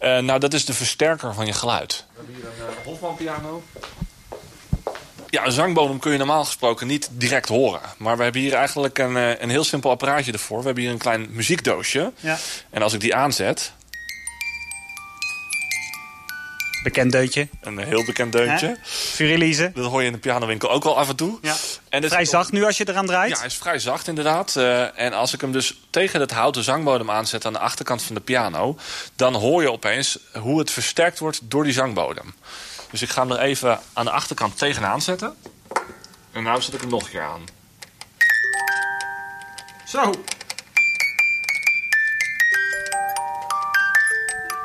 Uh, 0.00 0.18
nou, 0.18 0.38
dat 0.40 0.54
is 0.54 0.64
de 0.64 0.74
versterker 0.74 1.34
van 1.34 1.46
je 1.46 1.52
geluid. 1.52 2.04
We 2.08 2.16
hebben 2.16 2.34
hier 2.34 2.44
een 2.44 2.84
Hofman 2.84 3.16
piano. 3.16 3.62
Ja, 5.36 5.44
een 5.44 5.52
zangbodem 5.52 5.98
kun 5.98 6.12
je 6.12 6.18
normaal 6.18 6.44
gesproken 6.44 6.86
niet 6.86 7.08
direct 7.12 7.48
horen. 7.48 7.80
Maar 7.96 8.16
we 8.16 8.22
hebben 8.22 8.40
hier 8.40 8.54
eigenlijk 8.54 8.98
een, 8.98 9.16
eh, 9.16 9.40
een 9.40 9.50
heel 9.50 9.64
simpel 9.64 9.90
apparaatje 9.90 10.32
ervoor. 10.32 10.58
We 10.58 10.64
hebben 10.64 10.82
hier 10.82 10.92
een 10.92 10.98
klein 10.98 11.26
muziekdoosje. 11.30 12.12
Ja. 12.20 12.38
En 12.70 12.82
als 12.82 12.92
ik 12.92 13.00
die 13.00 13.14
aanzet... 13.14 13.72
Bekend 16.82 17.12
deuntje. 17.12 17.48
Een 17.60 17.78
heel 17.78 18.04
bekend 18.04 18.32
deuntje. 18.32 18.78
Furilize. 18.82 19.70
Dat 19.74 19.90
hoor 19.90 20.00
je 20.00 20.06
in 20.06 20.12
de 20.12 20.18
pianowinkel 20.18 20.70
ook 20.70 20.84
wel 20.84 20.98
af 20.98 21.08
en 21.08 21.16
toe. 21.16 21.38
Ja. 21.42 21.54
En 21.88 22.04
vrij 22.04 22.24
zacht 22.24 22.52
nu 22.52 22.64
als 22.64 22.76
je 22.76 22.88
eraan 22.88 23.06
draait? 23.06 23.30
Ja, 23.30 23.36
hij 23.38 23.46
is 23.46 23.56
vrij 23.56 23.78
zacht 23.78 24.08
inderdaad. 24.08 24.54
Uh, 24.58 25.00
en 25.00 25.12
als 25.12 25.32
ik 25.32 25.40
hem 25.40 25.52
dus 25.52 25.80
tegen 25.90 26.20
het 26.20 26.30
houten 26.30 26.64
zangbodem 26.64 27.10
aanzet 27.10 27.44
aan 27.44 27.52
de 27.52 27.58
achterkant 27.58 28.02
van 28.02 28.14
de 28.14 28.20
piano... 28.20 28.78
dan 29.16 29.34
hoor 29.34 29.62
je 29.62 29.72
opeens 29.72 30.18
hoe 30.32 30.58
het 30.58 30.70
versterkt 30.70 31.18
wordt 31.18 31.40
door 31.42 31.64
die 31.64 31.72
zangbodem. 31.72 32.34
Dus 32.90 33.02
ik 33.02 33.08
ga 33.08 33.22
hem 33.22 33.30
er 33.30 33.38
even 33.38 33.80
aan 33.92 34.04
de 34.04 34.10
achterkant 34.10 34.58
tegenaan 34.58 35.02
zetten. 35.02 35.36
En 36.32 36.42
nu 36.42 36.62
zet 36.62 36.74
ik 36.74 36.80
hem 36.80 36.90
nog 36.90 37.02
een 37.02 37.10
keer 37.10 37.22
aan. 37.22 37.44
Zo. 39.86 40.12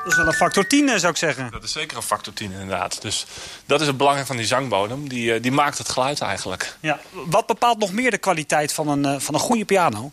Dat 0.03 0.11
is 0.11 0.17
wel 0.17 0.27
een 0.27 0.33
factor 0.33 0.67
10, 0.67 0.89
eh, 0.89 0.95
zou 0.97 1.11
ik 1.11 1.17
zeggen. 1.17 1.51
Dat 1.51 1.63
is 1.63 1.71
zeker 1.71 1.97
een 1.97 2.03
factor 2.03 2.33
10, 2.33 2.51
inderdaad. 2.51 3.01
Dus 3.01 3.25
dat 3.65 3.81
is 3.81 3.87
het 3.87 3.97
belang 3.97 4.25
van 4.25 4.37
die 4.37 4.45
zangbodem. 4.45 5.09
Die, 5.09 5.33
eh, 5.33 5.41
die 5.41 5.51
maakt 5.51 5.77
het 5.77 5.89
geluid 5.89 6.21
eigenlijk. 6.21 6.75
Ja. 6.79 6.99
Wat 7.11 7.47
bepaalt 7.47 7.77
nog 7.77 7.91
meer 7.91 8.11
de 8.11 8.17
kwaliteit 8.17 8.73
van 8.73 8.87
een, 8.87 9.05
eh, 9.05 9.19
van 9.19 9.33
een 9.33 9.39
goede 9.39 9.65
piano? 9.65 10.11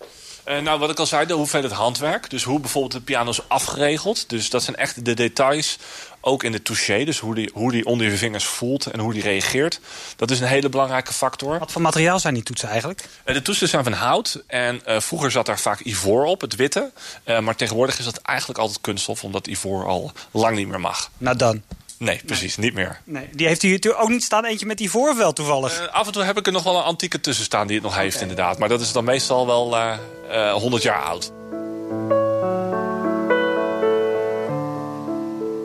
Uh, 0.48 0.58
nou, 0.58 0.78
wat 0.78 0.90
ik 0.90 0.98
al 0.98 1.06
zei, 1.06 1.26
de 1.26 1.34
hoeveelheid 1.34 1.72
handwerk. 1.72 2.30
Dus 2.30 2.44
hoe 2.44 2.60
bijvoorbeeld 2.60 2.92
de 2.92 3.00
piano 3.00 3.30
is 3.30 3.48
afgeregeld. 3.48 4.28
Dus 4.28 4.50
dat 4.50 4.62
zijn 4.62 4.76
echt 4.76 5.04
de 5.04 5.14
details. 5.14 5.78
Ook 6.20 6.42
in 6.42 6.52
de 6.52 6.62
touché, 6.62 7.04
dus 7.04 7.18
hoe 7.18 7.34
die, 7.34 7.50
hoe 7.54 7.72
die 7.72 7.86
onder 7.86 8.10
je 8.10 8.16
vingers 8.16 8.44
voelt 8.44 8.86
en 8.86 9.00
hoe 9.00 9.12
die 9.12 9.22
reageert. 9.22 9.80
Dat 10.16 10.30
is 10.30 10.40
een 10.40 10.46
hele 10.46 10.68
belangrijke 10.68 11.12
factor. 11.12 11.58
Wat 11.58 11.72
voor 11.72 11.82
materiaal 11.82 12.18
zijn 12.18 12.34
die 12.34 12.42
toetsen 12.42 12.68
eigenlijk? 12.68 13.08
Uh, 13.24 13.34
de 13.34 13.42
toetsen 13.42 13.68
zijn 13.68 13.84
van 13.84 13.92
hout. 13.92 14.42
En 14.46 14.80
uh, 14.86 15.00
vroeger 15.00 15.30
zat 15.30 15.46
daar 15.46 15.58
vaak 15.58 15.80
ivoor 15.80 16.24
op, 16.24 16.40
het 16.40 16.56
witte. 16.56 16.92
maar 17.40 17.56
tegenwoordig 17.56 17.98
is 17.98 18.04
dat 18.04 18.16
eigenlijk 18.18 18.58
altijd 18.58 18.80
kunststof, 18.80 19.24
omdat 19.24 19.46
ivoor 19.46 19.86
al 19.86 20.12
lang 20.30 20.56
niet 20.56 20.68
meer 20.68 20.80
mag. 20.80 21.10
Nou 21.18 21.36
dan. 21.36 21.62
Nee, 21.98 22.20
precies, 22.26 22.56
niet 22.56 22.74
meer. 22.74 23.00
Nee. 23.04 23.28
Die 23.32 23.46
heeft 23.46 23.62
u 23.62 23.70
natuurlijk 23.70 24.02
ook 24.02 24.08
niet 24.08 24.24
staan, 24.24 24.44
eentje 24.44 24.66
met 24.66 24.78
die 24.78 24.90
voorvel 24.90 25.32
toevallig? 25.32 25.80
Uh, 25.80 25.88
af 25.88 26.06
en 26.06 26.12
toe 26.12 26.22
heb 26.22 26.38
ik 26.38 26.46
er 26.46 26.52
nog 26.52 26.62
wel 26.62 26.76
een 26.76 26.82
antieke 26.82 27.20
tussen 27.20 27.44
staan 27.44 27.66
die 27.66 27.76
het 27.76 27.84
nog 27.84 27.96
heeft, 27.96 28.20
inderdaad. 28.20 28.58
Maar 28.58 28.68
dat 28.68 28.80
is 28.80 28.92
dan 28.92 29.04
meestal 29.04 29.46
wel 29.46 29.76
uh, 29.76 29.96
uh, 30.30 30.52
100 30.52 30.82
jaar 30.82 31.02
oud. 31.02 31.32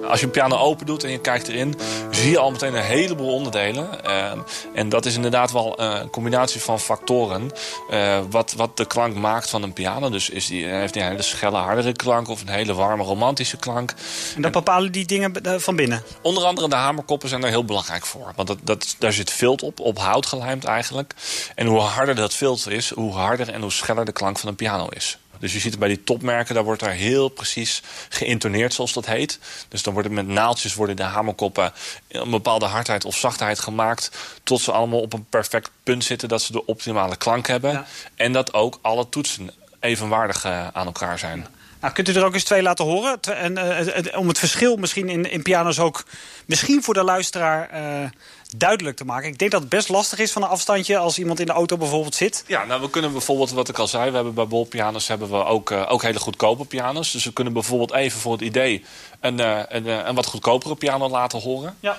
Als 0.07 0.19
je 0.19 0.25
een 0.25 0.31
piano 0.31 0.57
open 0.57 0.85
doet 0.85 1.03
en 1.03 1.11
je 1.11 1.19
kijkt 1.19 1.47
erin, 1.47 1.75
zie 2.11 2.29
je 2.29 2.39
al 2.39 2.51
meteen 2.51 2.75
een 2.75 2.83
heleboel 2.83 3.33
onderdelen. 3.33 3.89
Uh, 4.05 4.31
en 4.73 4.89
dat 4.89 5.05
is 5.05 5.15
inderdaad 5.15 5.51
wel 5.51 5.79
een 5.79 6.09
combinatie 6.09 6.61
van 6.61 6.79
factoren. 6.79 7.51
Uh, 7.91 8.19
wat, 8.29 8.53
wat 8.53 8.77
de 8.77 8.85
klank 8.85 9.15
maakt 9.15 9.49
van 9.49 9.63
een 9.63 9.73
piano. 9.73 10.09
Dus 10.09 10.29
is 10.29 10.45
die, 10.45 10.65
heeft 10.65 10.93
hij 10.93 11.03
een 11.03 11.09
hele 11.09 11.21
schelle, 11.21 11.57
hardere 11.57 11.91
klank 11.91 12.27
of 12.27 12.41
een 12.41 12.49
hele 12.49 12.73
warme, 12.73 13.03
romantische 13.03 13.57
klank. 13.57 13.93
En 14.35 14.41
dat 14.41 14.51
bepalen 14.51 14.91
die 14.91 15.05
dingen 15.05 15.61
van 15.61 15.75
binnen? 15.75 16.03
Onder 16.21 16.43
andere 16.43 16.69
de 16.69 16.75
hamerkoppen 16.75 17.29
zijn 17.29 17.41
daar 17.41 17.49
heel 17.49 17.65
belangrijk 17.65 18.05
voor. 18.05 18.33
Want 18.35 18.47
dat, 18.47 18.57
dat, 18.63 18.95
daar 18.99 19.13
zit 19.13 19.31
vilt 19.31 19.61
op, 19.61 19.79
op 19.79 19.99
hout 19.99 20.25
gelijmd 20.25 20.63
eigenlijk. 20.63 21.13
En 21.55 21.67
hoe 21.67 21.79
harder 21.79 22.15
dat 22.15 22.33
vilt 22.33 22.69
is, 22.69 22.89
hoe 22.89 23.13
harder 23.13 23.49
en 23.49 23.61
hoe 23.61 23.71
scheller 23.71 24.05
de 24.05 24.11
klank 24.11 24.39
van 24.39 24.49
een 24.49 24.55
piano 24.55 24.87
is. 24.89 25.17
Dus 25.43 25.53
je 25.53 25.59
ziet 25.59 25.71
het 25.71 25.79
bij 25.79 25.89
die 25.89 26.03
topmerken, 26.03 26.55
daar 26.55 26.63
wordt 26.63 26.79
daar 26.79 26.91
heel 26.91 27.29
precies 27.29 27.81
geïntoneerd, 28.09 28.73
zoals 28.73 28.93
dat 28.93 29.05
heet. 29.05 29.39
Dus 29.67 29.83
dan 29.83 29.93
worden 29.93 30.13
met 30.13 30.27
naaldjes 30.27 30.73
worden 30.73 30.95
de 30.95 31.03
hamerkoppen 31.03 31.73
een 32.07 32.29
bepaalde 32.29 32.65
hardheid 32.65 33.05
of 33.05 33.15
zachtheid 33.15 33.59
gemaakt. 33.59 34.11
Tot 34.43 34.61
ze 34.61 34.71
allemaal 34.71 34.99
op 34.99 35.13
een 35.13 35.25
perfect 35.29 35.69
punt 35.83 36.03
zitten 36.03 36.29
dat 36.29 36.41
ze 36.41 36.51
de 36.51 36.65
optimale 36.65 37.15
klank 37.15 37.47
hebben. 37.47 37.71
Ja. 37.71 37.85
En 38.15 38.31
dat 38.31 38.53
ook 38.53 38.79
alle 38.81 39.09
toetsen 39.09 39.51
evenwaardig 39.79 40.45
uh, 40.45 40.67
aan 40.67 40.85
elkaar 40.85 41.19
zijn. 41.19 41.39
Ja. 41.39 41.62
Nou, 41.83 41.95
kunt 41.95 42.09
u 42.09 42.13
er 42.13 42.25
ook 42.25 42.33
eens 42.33 42.43
twee 42.43 42.61
laten 42.61 42.85
horen? 42.85 43.21
En, 43.21 43.57
uh, 43.57 44.17
om 44.17 44.27
het 44.27 44.39
verschil 44.39 44.75
misschien 44.75 45.09
in, 45.09 45.31
in 45.31 45.41
piano's 45.41 45.79
ook... 45.79 46.03
misschien 46.45 46.83
voor 46.83 46.93
de 46.93 47.03
luisteraar 47.03 47.69
uh, 47.73 48.09
duidelijk 48.57 48.97
te 48.97 49.05
maken. 49.05 49.29
Ik 49.29 49.37
denk 49.37 49.51
dat 49.51 49.59
het 49.59 49.69
best 49.69 49.89
lastig 49.89 50.19
is 50.19 50.31
van 50.31 50.43
een 50.43 50.49
afstandje... 50.49 50.97
als 50.97 51.19
iemand 51.19 51.39
in 51.39 51.45
de 51.45 51.51
auto 51.51 51.77
bijvoorbeeld 51.77 52.15
zit. 52.15 52.43
Ja, 52.47 52.65
nou, 52.65 52.81
we 52.81 52.89
kunnen 52.89 53.11
bijvoorbeeld, 53.11 53.51
wat 53.51 53.69
ik 53.69 53.77
al 53.77 53.87
zei... 53.87 54.09
we 54.09 54.15
hebben 54.15 54.33
bij 54.33 54.47
bolpianos 54.47 55.07
hebben 55.07 55.29
we 55.29 55.43
ook, 55.45 55.71
uh, 55.71 55.91
ook 55.91 56.01
hele 56.01 56.19
goedkope 56.19 56.65
pianos. 56.65 57.11
Dus 57.11 57.23
we 57.23 57.33
kunnen 57.33 57.53
bijvoorbeeld 57.53 57.93
even 57.93 58.19
voor 58.19 58.31
het 58.31 58.41
idee... 58.41 58.85
een, 59.19 59.39
een, 59.75 59.87
een 60.07 60.15
wat 60.15 60.25
goedkopere 60.25 60.75
piano 60.75 61.09
laten 61.09 61.39
horen. 61.39 61.77
Ja. 61.79 61.97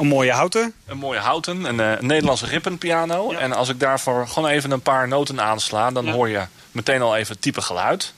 Een 0.00 0.06
mooie 0.06 0.32
houten. 0.32 0.74
Een 0.86 0.98
mooie 0.98 1.18
houten, 1.18 1.64
een, 1.64 1.78
een 1.78 2.06
Nederlandse 2.06 2.46
rippenpiano. 2.46 3.32
Ja. 3.32 3.38
En 3.38 3.52
als 3.52 3.68
ik 3.68 3.80
daarvoor 3.80 4.28
gewoon 4.28 4.48
even 4.48 4.70
een 4.70 4.80
paar 4.80 5.08
noten 5.08 5.40
aansla... 5.40 5.90
dan 5.90 6.04
ja. 6.04 6.12
hoor 6.12 6.28
je 6.28 6.42
meteen 6.72 7.02
al 7.02 7.16
even 7.16 7.32
het 7.32 7.42
type 7.42 7.62
geluid. 7.62 8.12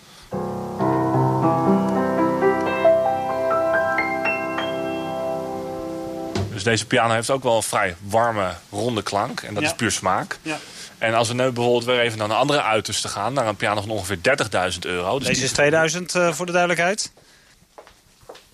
Dus 6.52 6.62
deze 6.62 6.86
piano 6.86 7.14
heeft 7.14 7.30
ook 7.30 7.42
wel 7.42 7.56
een 7.56 7.62
vrij 7.62 7.96
warme, 8.08 8.52
ronde 8.70 9.02
klank. 9.02 9.40
En 9.40 9.54
dat 9.54 9.62
ja. 9.62 9.68
is 9.68 9.74
puur 9.74 9.90
smaak. 9.90 10.38
Ja. 10.42 10.58
En 10.98 11.14
als 11.14 11.28
we 11.28 11.34
nu 11.34 11.50
bijvoorbeeld 11.50 11.84
weer 11.84 12.00
even 12.00 12.18
naar 12.18 12.30
een 12.30 12.36
andere 12.36 12.62
uiterste 12.62 13.08
gaan... 13.08 13.32
naar 13.32 13.46
een 13.46 13.56
piano 13.56 13.80
van 13.80 13.90
ongeveer 13.90 14.18
30.000 14.72 14.78
euro. 14.80 15.18
Dus 15.18 15.28
deze 15.28 15.44
is 15.44 15.52
2000 15.52 16.14
uh, 16.14 16.32
voor 16.32 16.46
de 16.46 16.52
duidelijkheid. 16.52 17.12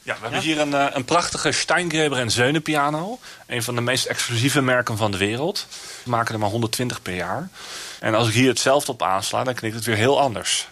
Ja, 0.09 0.15
we 0.15 0.21
hebben 0.21 0.41
hier 0.41 0.61
een, 0.61 0.71
uh, 0.71 0.87
een 0.93 1.05
prachtige 1.05 1.53
Steingreber 1.53 2.19
en 2.19 2.31
Zeunen 2.31 2.63
piano. 2.63 3.19
Een 3.47 3.63
van 3.63 3.75
de 3.75 3.81
meest 3.81 4.07
exclusieve 4.07 4.63
merken 4.63 4.97
van 4.97 5.11
de 5.11 5.17
wereld. 5.17 5.67
We 6.05 6.11
maken 6.11 6.35
er 6.35 6.41
maar 6.41 6.51
120 6.51 7.03
per 7.03 7.15
jaar. 7.15 7.49
En 8.01 8.15
als 8.15 8.29
ik 8.29 8.35
hier 8.35 8.49
hetzelfde 8.49 8.93
op 8.93 9.03
aansla, 9.03 9.45
dan 9.45 9.55
klinkt 9.55 9.77
het 9.77 9.87
weer 9.87 9.97
heel 9.97 10.21
anders. 10.21 10.69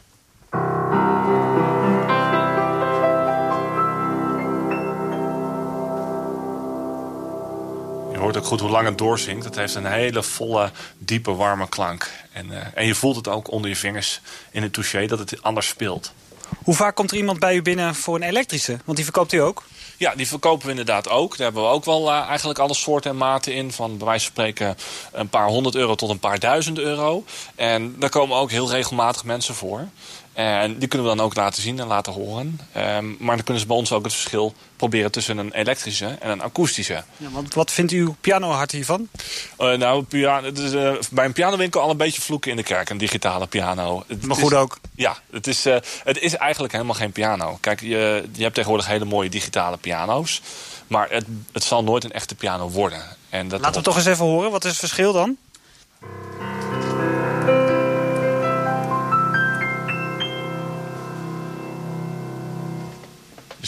Je 8.12 8.18
hoort 8.18 8.36
ook 8.36 8.44
goed 8.44 8.60
hoe 8.60 8.70
lang 8.70 8.86
het 8.86 8.98
doorzingt. 8.98 9.44
Het 9.44 9.56
heeft 9.56 9.74
een 9.74 9.86
hele 9.86 10.22
volle, 10.22 10.70
diepe, 10.98 11.34
warme 11.34 11.68
klank. 11.68 12.10
En, 12.32 12.46
uh, 12.46 12.56
en 12.74 12.86
je 12.86 12.94
voelt 12.94 13.16
het 13.16 13.28
ook 13.28 13.50
onder 13.50 13.70
je 13.70 13.76
vingers 13.76 14.20
in 14.50 14.62
het 14.62 14.72
touché 14.72 15.06
dat 15.06 15.18
het 15.18 15.42
anders 15.42 15.68
speelt. 15.68 16.12
Hoe 16.64 16.74
vaak 16.74 16.94
komt 16.94 17.10
er 17.10 17.16
iemand 17.16 17.38
bij 17.38 17.54
u 17.54 17.62
binnen 17.62 17.94
voor 17.94 18.14
een 18.14 18.22
elektrische? 18.22 18.78
Want 18.84 18.96
die 18.96 19.04
verkoopt 19.04 19.32
u 19.32 19.38
ook? 19.38 19.62
Ja, 19.96 20.14
die 20.14 20.28
verkopen 20.28 20.64
we 20.64 20.70
inderdaad 20.70 21.08
ook. 21.08 21.36
Daar 21.36 21.46
hebben 21.46 21.62
we 21.62 21.68
ook 21.68 21.84
wel 21.84 22.08
uh, 22.08 22.20
eigenlijk 22.28 22.58
alle 22.58 22.74
soorten 22.74 23.10
en 23.10 23.16
maten 23.16 23.54
in. 23.54 23.72
Van 23.72 23.96
bij 23.96 24.06
wijze 24.06 24.24
van 24.24 24.32
spreken 24.32 24.76
een 25.12 25.28
paar 25.28 25.48
honderd 25.48 25.74
euro 25.74 25.94
tot 25.94 26.10
een 26.10 26.18
paar 26.18 26.38
duizend 26.38 26.78
euro. 26.78 27.24
En 27.54 27.94
daar 27.98 28.10
komen 28.10 28.36
ook 28.36 28.50
heel 28.50 28.70
regelmatig 28.70 29.24
mensen 29.24 29.54
voor. 29.54 29.88
En 30.36 30.78
die 30.78 30.88
kunnen 30.88 31.08
we 31.08 31.16
dan 31.16 31.24
ook 31.24 31.34
laten 31.34 31.62
zien 31.62 31.80
en 31.80 31.86
laten 31.86 32.12
horen. 32.12 32.60
Um, 32.76 33.16
maar 33.18 33.34
dan 33.34 33.44
kunnen 33.44 33.60
ze 33.60 33.66
bij 33.66 33.76
ons 33.76 33.92
ook 33.92 34.04
het 34.04 34.12
verschil 34.12 34.54
proberen 34.76 35.10
tussen 35.10 35.38
een 35.38 35.52
elektrische 35.52 36.06
en 36.06 36.30
een 36.30 36.42
akoestische. 36.42 37.04
Ja, 37.16 37.30
want 37.30 37.54
wat 37.54 37.70
vindt 37.70 37.92
uw 37.92 38.16
pianohart 38.20 38.70
hiervan? 38.70 39.08
Uh, 39.58 39.72
nou, 39.72 40.02
piano, 40.02 40.48
uh, 40.48 40.92
bij 41.10 41.24
een 41.24 41.32
pianowinkel 41.32 41.80
al 41.80 41.90
een 41.90 41.96
beetje 41.96 42.20
vloeken 42.20 42.50
in 42.50 42.56
de 42.56 42.62
kerk. 42.62 42.90
Een 42.90 42.98
digitale 42.98 43.46
piano. 43.46 44.04
Het 44.06 44.26
maar 44.26 44.36
goed 44.36 44.52
is, 44.52 44.58
ook? 44.58 44.78
Ja, 44.94 45.16
het 45.30 45.46
is, 45.46 45.66
uh, 45.66 45.76
het 46.04 46.18
is 46.18 46.36
eigenlijk 46.36 46.72
helemaal 46.72 46.94
geen 46.94 47.12
piano. 47.12 47.58
Kijk, 47.60 47.80
je, 47.80 48.28
je 48.32 48.42
hebt 48.42 48.54
tegenwoordig 48.54 48.86
hele 48.86 49.04
mooie 49.04 49.28
digitale 49.28 49.76
piano's. 49.76 50.42
Maar 50.86 51.10
het, 51.10 51.24
het 51.52 51.64
zal 51.64 51.84
nooit 51.84 52.04
een 52.04 52.12
echte 52.12 52.34
piano 52.34 52.70
worden. 52.70 53.02
En 53.28 53.48
dat 53.48 53.60
Laten 53.60 53.78
we 53.78 53.86
toch 53.86 53.96
eens 53.96 54.06
even 54.06 54.24
horen. 54.24 54.50
Wat 54.50 54.64
is 54.64 54.70
het 54.70 54.78
verschil 54.78 55.12
dan? 55.12 55.36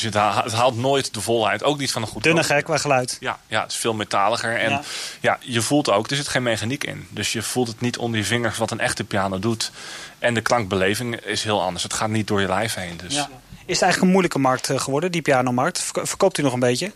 Dus 0.02 0.14
het 0.14 0.22
haalt, 0.22 0.44
het 0.44 0.52
haalt 0.52 0.76
nooit 0.76 1.14
de 1.14 1.20
volheid. 1.20 1.62
Ook 1.62 1.78
niet 1.78 1.92
van 1.92 2.02
een 2.02 2.08
goed 2.08 2.22
Dunne 2.22 2.44
gek 2.44 2.64
qua 2.64 2.78
geluid. 2.78 3.16
Ja, 3.20 3.38
ja, 3.46 3.62
het 3.62 3.70
is 3.70 3.76
veel 3.76 3.94
metaliger. 3.94 4.56
En 4.56 4.70
ja. 4.70 4.82
ja. 5.20 5.38
je 5.40 5.62
voelt 5.62 5.90
ook, 5.90 6.10
er 6.10 6.16
zit 6.16 6.28
geen 6.28 6.42
mechaniek 6.42 6.84
in. 6.84 7.06
Dus 7.10 7.32
je 7.32 7.42
voelt 7.42 7.68
het 7.68 7.80
niet 7.80 7.98
onder 7.98 8.18
je 8.18 8.24
vingers 8.24 8.58
wat 8.58 8.70
een 8.70 8.80
echte 8.80 9.04
piano 9.04 9.38
doet. 9.38 9.70
En 10.18 10.34
de 10.34 10.40
klankbeleving 10.40 11.16
is 11.16 11.42
heel 11.42 11.62
anders. 11.62 11.82
Het 11.82 11.92
gaat 11.92 12.08
niet 12.08 12.26
door 12.26 12.40
je 12.40 12.46
lijf 12.46 12.74
heen. 12.74 12.96
Dus. 12.96 13.14
Ja. 13.14 13.28
Is 13.68 13.74
het 13.74 13.82
eigenlijk 13.82 14.02
een 14.02 14.08
moeilijke 14.08 14.38
markt 14.38 14.80
geworden, 14.82 15.12
die 15.12 15.22
pianomarkt? 15.22 15.90
Verkoopt 16.02 16.38
u 16.38 16.42
nog 16.42 16.52
een 16.52 16.60
beetje? 16.60 16.92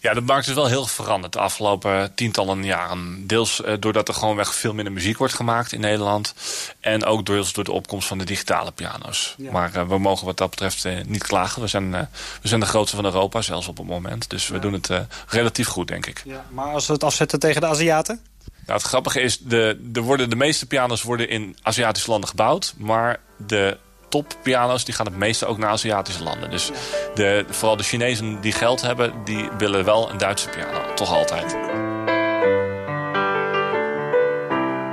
Ja, 0.00 0.14
de 0.14 0.20
markt 0.20 0.48
is 0.48 0.54
wel 0.54 0.66
heel 0.66 0.86
veranderd 0.86 1.32
de 1.32 1.38
afgelopen 1.38 2.14
tientallen 2.14 2.64
jaren. 2.64 3.26
Deels 3.26 3.60
uh, 3.60 3.74
doordat 3.80 4.08
er 4.08 4.14
gewoon 4.14 4.36
weg 4.36 4.54
veel 4.54 4.74
minder 4.74 4.92
muziek 4.92 5.18
wordt 5.18 5.34
gemaakt 5.34 5.72
in 5.72 5.80
Nederland. 5.80 6.34
En 6.80 7.04
ook 7.04 7.26
deels 7.26 7.52
door 7.52 7.64
de 7.64 7.72
opkomst 7.72 8.08
van 8.08 8.18
de 8.18 8.24
digitale 8.24 8.72
piano's. 8.72 9.34
Ja. 9.38 9.52
Maar 9.52 9.70
uh, 9.76 9.88
we 9.88 9.98
mogen 9.98 10.26
wat 10.26 10.36
dat 10.36 10.50
betreft 10.50 10.84
uh, 10.84 11.04
niet 11.06 11.22
klagen. 11.22 11.62
We 11.62 11.68
zijn, 11.68 11.90
we 12.42 12.48
zijn 12.48 12.60
de 12.60 12.66
grootste 12.66 12.96
van 12.96 13.04
Europa, 13.04 13.42
zelfs 13.42 13.68
op 13.68 13.76
het 13.76 13.86
moment. 13.86 14.30
Dus 14.30 14.48
we 14.48 14.54
ja. 14.54 14.60
doen 14.60 14.72
het 14.72 14.90
relatief 15.26 15.68
goed, 15.68 15.88
denk 15.88 16.06
ik. 16.06 16.22
Ja, 16.24 16.44
maar 16.50 16.66
als 16.66 16.86
we 16.86 16.92
het 16.92 17.04
afzetten 17.04 17.38
tegen 17.38 17.60
de 17.60 17.66
Aziaten? 17.66 18.20
Nou, 18.66 18.78
het 18.78 18.82
grappige 18.82 19.20
is, 19.20 19.38
de, 19.38 19.78
de, 19.80 20.00
worden, 20.00 20.30
de 20.30 20.36
meeste 20.36 20.66
piano's 20.66 21.02
worden 21.02 21.28
in 21.28 21.56
Aziatische 21.62 22.10
landen 22.10 22.28
gebouwd. 22.28 22.74
Maar 22.76 23.20
de 23.46 23.78
toppiano's 24.12 24.84
die 24.84 24.94
gaan 24.94 25.06
het 25.06 25.16
meeste 25.16 25.46
ook 25.46 25.58
naar 25.58 25.70
Aziatische 25.70 26.22
landen. 26.22 26.50
Dus 26.50 26.70
de, 27.14 27.44
vooral 27.50 27.76
de 27.76 27.82
Chinezen 27.82 28.40
die 28.40 28.52
geld 28.52 28.82
hebben, 28.82 29.12
die 29.24 29.48
willen 29.58 29.84
wel 29.84 30.10
een 30.10 30.18
Duitse 30.18 30.48
piano. 30.48 30.94
Toch 30.94 31.12
altijd. 31.12 31.56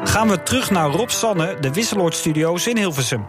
Gaan 0.04 0.30
we 0.30 0.44
terug 0.44 0.70
naar 0.70 0.90
Rob 0.90 1.10
Sanne, 1.10 1.60
de 1.60 1.74
Wisseloord 1.74 2.16
Studio's 2.16 2.68
in 2.68 2.78
Hilversum. 2.78 3.28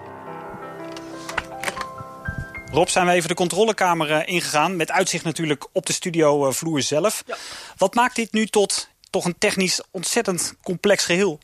Rob, 2.73 2.89
zijn 2.89 3.07
we 3.07 3.13
even 3.13 3.29
de 3.29 3.35
controlekamer 3.35 4.29
ingegaan. 4.29 4.77
Met 4.77 4.91
uitzicht 4.91 5.25
natuurlijk 5.25 5.67
op 5.73 5.87
de 5.87 5.93
studiovloer 5.93 6.83
zelf. 6.83 7.23
Ja. 7.27 7.37
Wat 7.77 7.95
maakt 7.95 8.17
dit 8.17 8.33
nu 8.33 8.47
tot 8.47 8.89
toch 9.11 9.25
een 9.25 9.39
technisch 9.39 9.83
ontzettend 9.91 10.55
complex 10.63 11.05
geheel. 11.05 11.39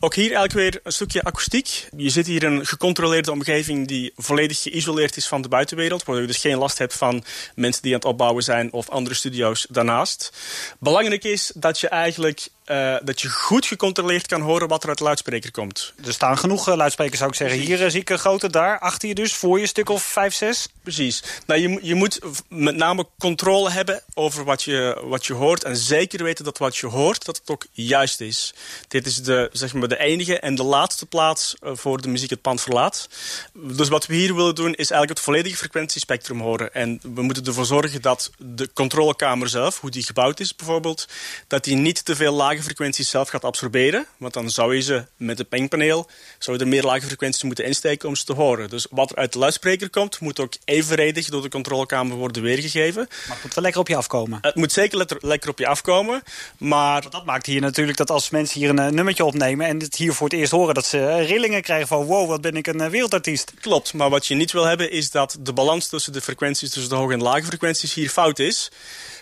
Ook 0.00 0.14
hier 0.14 0.34
eigenlijk 0.34 0.52
weer 0.52 0.80
een 0.82 0.92
stukje 0.92 1.22
akoestiek. 1.22 1.88
Je 1.96 2.10
zit 2.10 2.26
hier 2.26 2.42
in 2.42 2.52
een 2.52 2.66
gecontroleerde 2.66 3.30
omgeving 3.30 3.88
die 3.88 4.12
volledig 4.16 4.62
geïsoleerd 4.62 5.16
is 5.16 5.28
van 5.28 5.42
de 5.42 5.48
buitenwereld. 5.48 6.04
Waardoor 6.04 6.24
je 6.24 6.32
dus 6.32 6.40
geen 6.40 6.58
last 6.58 6.78
hebt 6.78 6.94
van 6.94 7.24
mensen 7.54 7.82
die 7.82 7.92
aan 7.92 7.98
het 7.98 8.08
opbouwen 8.08 8.42
zijn 8.42 8.72
of 8.72 8.88
andere 8.88 9.14
studio's 9.14 9.66
daarnaast. 9.70 10.32
Belangrijk 10.78 11.24
is 11.24 11.52
dat 11.54 11.80
je 11.80 11.88
eigenlijk 11.88 12.48
uh, 12.66 12.96
dat 13.02 13.20
je 13.20 13.28
goed 13.28 13.66
gecontroleerd 13.66 14.26
kan 14.26 14.40
horen 14.40 14.68
wat 14.68 14.82
er 14.82 14.88
uit 14.88 14.98
de 14.98 15.04
luidspreker 15.04 15.50
komt. 15.50 15.92
Er 16.04 16.12
staan 16.12 16.38
genoeg 16.38 16.68
uh, 16.68 16.76
luidsprekers 16.76 17.18
zou 17.18 17.30
ik 17.30 17.36
zeggen. 17.36 17.56
Precies. 17.56 17.76
Hier 17.76 17.84
uh, 17.86 17.92
zie 17.92 18.00
ik 18.00 18.10
een 18.10 18.18
grote, 18.18 18.50
daar 18.50 18.78
achter 18.78 19.08
je 19.08 19.14
dus, 19.14 19.34
voor 19.34 19.60
je 19.60 19.66
stuk 19.66 19.88
of 19.88 20.02
vijf, 20.02 20.34
zes. 20.34 20.68
Precies. 20.82 21.22
Nou, 21.46 21.60
je, 21.60 21.78
je 21.82 21.94
moet 21.94 22.18
met 22.48 22.76
name 22.76 23.06
controle 23.18 23.70
hebben 23.70 24.02
over 24.14 24.44
wat 24.44 24.62
je, 24.62 25.02
wat 25.04 25.26
je 25.26 25.32
hoort. 25.32 25.64
En 25.64 25.76
zeker 25.76 26.22
weten 26.22 26.44
dat 26.44 26.58
wat 26.58 26.76
je 26.76 26.86
hoort, 26.86 27.24
dat 27.24 27.36
het 27.36 27.50
ook 27.50 27.66
juist 27.72 28.20
is. 28.20 28.54
Dit 28.88 29.06
is 29.06 29.22
de 29.22 29.35
de, 29.36 29.48
zeg 29.52 29.74
maar, 29.74 29.88
de 29.88 29.98
enige 29.98 30.38
en 30.38 30.54
de 30.54 30.62
laatste 30.62 31.06
plaats 31.06 31.56
eh, 31.60 31.70
voor 31.74 32.00
de 32.00 32.08
muziek 32.08 32.30
het 32.30 32.40
pand 32.40 32.60
verlaat. 32.60 33.08
Dus 33.52 33.88
wat 33.88 34.06
we 34.06 34.14
hier 34.14 34.34
willen 34.34 34.54
doen 34.54 34.70
is 34.70 34.90
eigenlijk 34.90 35.10
het 35.10 35.20
volledige 35.20 35.56
frequentiespectrum 35.56 36.40
horen. 36.40 36.74
En 36.74 37.00
we 37.14 37.22
moeten 37.22 37.44
ervoor 37.44 37.66
zorgen 37.66 38.02
dat 38.02 38.30
de 38.38 38.70
controlekamer 38.72 39.48
zelf, 39.48 39.80
hoe 39.80 39.90
die 39.90 40.02
gebouwd 40.02 40.40
is 40.40 40.56
bijvoorbeeld, 40.56 41.08
dat 41.46 41.64
die 41.64 41.76
niet 41.76 42.04
te 42.04 42.16
veel 42.16 42.32
lage 42.32 42.62
frequenties 42.62 43.10
zelf 43.10 43.28
gaat 43.28 43.44
absorberen. 43.44 44.06
Want 44.16 44.32
dan 44.32 44.50
zou 44.50 44.74
je 44.74 44.80
ze 44.80 45.04
met 45.16 45.38
het 45.38 45.48
pingpaneel 45.48 46.08
zou 46.38 46.56
je 46.56 46.62
er 46.62 46.70
meer 46.70 46.82
lage 46.82 47.06
frequenties 47.06 47.42
moeten 47.42 47.64
insteken 47.64 48.08
om 48.08 48.16
ze 48.16 48.24
te 48.24 48.32
horen. 48.32 48.68
Dus 48.70 48.86
wat 48.90 49.10
er 49.10 49.16
uit 49.16 49.32
de 49.32 49.38
luidspreker 49.38 49.90
komt, 49.90 50.20
moet 50.20 50.40
ook 50.40 50.54
evenredig 50.64 51.28
door 51.28 51.42
de 51.42 51.48
controlekamer 51.48 52.16
worden 52.16 52.42
weergegeven. 52.42 53.06
Maar 53.08 53.34
het 53.34 53.42
moet 53.42 53.54
wel 53.54 53.64
lekker 53.64 53.80
op 53.80 53.88
je 53.88 53.96
afkomen. 53.96 54.38
Het 54.40 54.54
moet 54.54 54.72
zeker 54.72 55.18
lekker 55.20 55.50
op 55.50 55.58
je 55.58 55.66
afkomen, 55.66 56.22
maar 56.58 57.00
Want 57.00 57.12
dat 57.12 57.24
maakt 57.24 57.46
hier 57.46 57.60
natuurlijk 57.60 57.98
dat 57.98 58.10
als 58.10 58.30
mensen 58.30 58.60
hier 58.60 58.68
een 58.68 58.78
eh, 58.78 58.88
nummertje 58.88 59.24
opnemen... 59.26 59.66
en 59.66 59.78
het 59.78 59.96
hier 59.96 60.12
voor 60.12 60.28
het 60.28 60.38
eerst 60.38 60.50
horen, 60.50 60.74
dat 60.74 60.86
ze 60.86 61.06
eh, 61.06 61.28
rillingen 61.28 61.62
krijgen 61.62 61.86
van... 61.86 62.04
wow, 62.04 62.28
wat 62.28 62.40
ben 62.40 62.56
ik 62.56 62.66
een 62.66 62.80
eh, 62.80 62.88
wereldartiest. 62.88 63.52
Klopt, 63.60 63.94
maar 63.94 64.10
wat 64.10 64.26
je 64.26 64.34
niet 64.34 64.52
wil 64.52 64.64
hebben 64.64 64.90
is 64.90 65.10
dat 65.10 65.36
de 65.40 65.52
balans 65.52 65.88
tussen 65.88 66.12
de 66.12 66.20
frequenties, 66.20 66.70
tussen 66.70 66.90
de 66.90 66.96
hoge 66.96 67.12
en 67.12 67.22
lage 67.22 67.44
frequenties 67.44 67.94
hier 67.94 68.08
fout 68.08 68.38
is. 68.38 68.70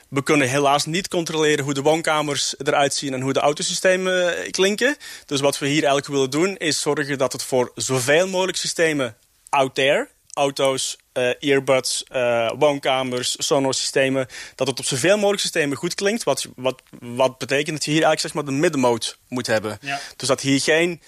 We 0.09 0.23
kunnen 0.23 0.49
helaas 0.49 0.85
niet 0.85 1.09
controleren 1.09 1.65
hoe 1.65 1.75
de 1.75 1.83
woonkamers 1.83 2.55
eruit 2.59 2.95
zien 2.95 3.15
en 3.15 3.21
hoe 3.21 3.33
de 3.33 3.41
autosystemen 3.41 4.37
eh, 4.37 4.51
klinken. 4.51 4.97
Dus 5.27 5.41
wat 5.41 5.59
we 5.59 5.67
hier 5.67 5.85
eigenlijk 5.85 6.07
willen 6.07 6.31
doen 6.31 6.57
is 6.57 6.81
zorgen 6.81 7.19
dat 7.19 7.33
het 7.33 7.43
voor 7.43 7.73
zoveel 7.75 8.29
mogelijk 8.29 8.59
systemen 8.59 9.17
out 9.49 9.75
there, 9.75 10.09
auto's, 10.33 10.97
eh, 11.15 11.51
earbuds, 11.51 12.05
eh, 12.05 12.51
woonkamers, 12.59 13.37
sonorsystemen, 13.39 14.27
dat 14.55 14.67
het 14.67 14.79
op 14.79 14.85
zoveel 14.85 15.17
mogelijk 15.17 15.41
systemen 15.41 15.77
goed 15.77 15.95
klinkt. 15.95 16.23
Wat, 16.23 16.49
wat, 16.57 16.83
wat 17.01 17.39
betekent 17.39 17.77
dat 17.77 17.85
je 17.85 17.91
hier 17.91 18.05
eigenlijk 18.05 18.21
zeg 18.21 18.35
maar 18.35 18.55
de 18.55 18.61
middenmode 18.61 19.07
moet 19.29 19.47
hebben. 19.47 19.79
Ja. 19.81 20.01
Dus 20.17 20.29
dat 20.29 20.41
hier 20.41 20.61
geen 20.61 21.01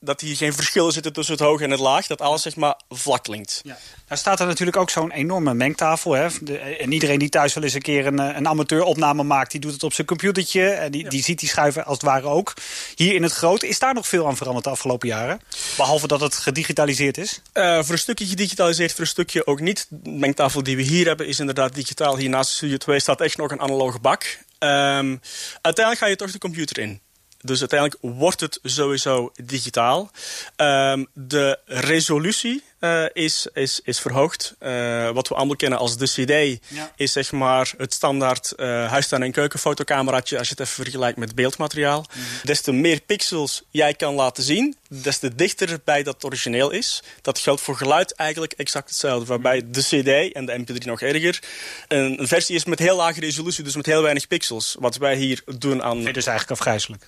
dat 0.00 0.20
hier 0.20 0.36
geen 0.36 0.52
verschillen 0.52 0.92
zitten 0.92 1.12
tussen 1.12 1.34
het 1.34 1.42
hoog 1.44 1.60
en 1.60 1.70
het 1.70 1.80
laag. 1.80 2.06
Dat 2.06 2.20
alles 2.20 2.42
zeg 2.42 2.56
maar 2.56 2.74
vlak 2.88 3.22
klinkt. 3.24 3.60
Ja. 3.64 3.78
Nou 4.08 4.20
staat 4.20 4.40
er 4.40 4.46
natuurlijk 4.46 4.76
ook 4.76 4.90
zo'n 4.90 5.10
enorme 5.10 5.54
mengtafel. 5.54 6.12
Hè? 6.12 6.26
De- 6.40 6.58
en 6.58 6.92
iedereen 6.92 7.18
die 7.18 7.28
thuis 7.28 7.54
wel 7.54 7.64
eens 7.64 7.74
een 7.74 7.82
keer 7.82 8.06
een, 8.06 8.18
eh, 8.18 8.36
een 8.36 8.48
amateuropname 8.48 9.22
maakt... 9.22 9.50
die 9.50 9.60
doet 9.60 9.72
het 9.72 9.82
op 9.82 9.92
zijn 9.92 10.06
computertje. 10.06 10.68
En 10.68 10.90
die, 10.90 11.08
die 11.08 11.22
ziet 11.22 11.38
die 11.38 11.48
schuiven 11.48 11.84
als 11.84 11.96
het 11.96 12.06
ware 12.06 12.26
ook. 12.26 12.54
Hier 12.94 13.14
in 13.14 13.22
het 13.22 13.32
groot. 13.32 13.62
Is 13.62 13.78
daar 13.78 13.94
nog 13.94 14.08
veel 14.08 14.26
aan 14.26 14.36
veranderd 14.36 14.64
de 14.64 14.70
afgelopen 14.70 15.08
jaren? 15.08 15.40
Behalve 15.76 16.06
dat 16.06 16.20
het 16.20 16.34
gedigitaliseerd 16.34 17.18
is. 17.18 17.42
Eh, 17.52 17.82
voor 17.82 17.92
een 17.92 17.98
stukje 17.98 18.26
gedigitaliseerd, 18.26 18.90
voor 18.92 19.00
een 19.00 19.06
stukje 19.06 19.46
ook 19.46 19.60
niet. 19.60 19.86
De 19.90 20.10
mengtafel 20.10 20.62
die 20.62 20.76
we 20.76 20.82
hier 20.82 21.06
hebben 21.06 21.26
is 21.26 21.40
inderdaad 21.40 21.74
digitaal. 21.74 22.16
Hier 22.16 22.28
naast 22.28 22.50
de 22.50 22.56
Studio 22.56 22.76
2 22.76 23.00
staat 23.00 23.20
echt 23.20 23.36
nog 23.36 23.50
een 23.50 23.60
analoge 23.60 23.98
bak. 23.98 24.38
Ehm, 24.58 25.16
uiteindelijk 25.60 25.98
ga 25.98 26.06
je 26.06 26.16
toch 26.16 26.30
de 26.30 26.38
computer 26.38 26.78
in. 26.78 27.00
Dus 27.40 27.60
uiteindelijk 27.60 28.00
wordt 28.18 28.40
het 28.40 28.58
sowieso 28.62 29.32
digitaal. 29.44 30.10
Ehm, 30.56 31.04
de 31.12 31.58
resolutie 31.66 32.62
eh, 32.78 33.04
is, 33.12 33.46
is, 33.54 33.80
is 33.84 34.00
verhoogd. 34.00 34.54
Eh, 34.58 35.10
wat 35.10 35.28
we 35.28 35.34
allemaal 35.34 35.56
kennen 35.56 35.78
als 35.78 35.96
de 35.96 36.06
CD 36.06 36.60
Ja. 36.68 36.92
is 36.96 37.12
zeg 37.12 37.32
maar 37.32 37.72
het 37.76 37.94
standaard 37.94 38.52
huistuin- 38.56 39.22
en 39.22 39.32
keukenfotocameraatje 39.32 40.38
als 40.38 40.48
je 40.48 40.54
het 40.58 40.62
even 40.68 40.82
vergelijkt 40.82 41.18
met 41.18 41.34
beeldmateriaal. 41.34 42.06
Des 42.42 42.60
te 42.60 42.72
meer 42.72 43.00
pixels 43.00 43.62
jij 43.70 43.94
kan 43.94 44.14
laten 44.14 44.42
zien, 44.42 44.76
des 44.88 45.18
te 45.18 45.34
dichter 45.34 45.78
bij 45.84 46.02
dat 46.02 46.24
origineel 46.24 46.70
is. 46.70 47.02
Dat 47.22 47.38
geldt 47.38 47.60
voor 47.60 47.76
geluid 47.76 48.14
eigenlijk 48.14 48.52
exact 48.52 48.88
hetzelfde. 48.88 49.26
Waarbij 49.26 49.62
de 49.70 49.80
CD 49.82 50.32
en 50.32 50.46
de 50.46 50.58
MP3 50.58 50.86
nog 50.86 51.00
erger 51.00 51.40
een, 51.88 52.18
versie 52.20 52.54
is 52.54 52.64
met 52.64 52.78
heel 52.78 52.96
lage 52.96 53.20
resolutie, 53.20 53.64
dus 53.64 53.76
met 53.76 53.86
heel 53.86 54.02
weinig 54.02 54.26
pixels. 54.26 54.76
Wat 54.78 54.96
wij 54.96 55.16
hier 55.16 55.42
doen 55.58 55.82
aan. 55.82 55.92
Vind 55.94 56.06
je 56.06 56.12
dus 56.12 56.26
eigenlijk 56.26 56.60
afgrijzelijk. 56.60 57.04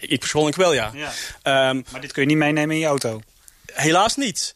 ik 0.00 0.18
persoonlijk 0.18 0.56
wel, 0.56 0.72
ja. 0.72 0.90
Ja. 0.94 1.12
Ehm, 1.42 1.82
Maar 1.92 2.00
dit 2.00 2.12
kun 2.12 2.22
je 2.22 2.28
niet 2.28 2.36
meenemen 2.36 2.74
in 2.74 2.80
je 2.80 2.86
auto. 2.86 3.20
Helaas 3.72 4.16
niet. 4.16 4.54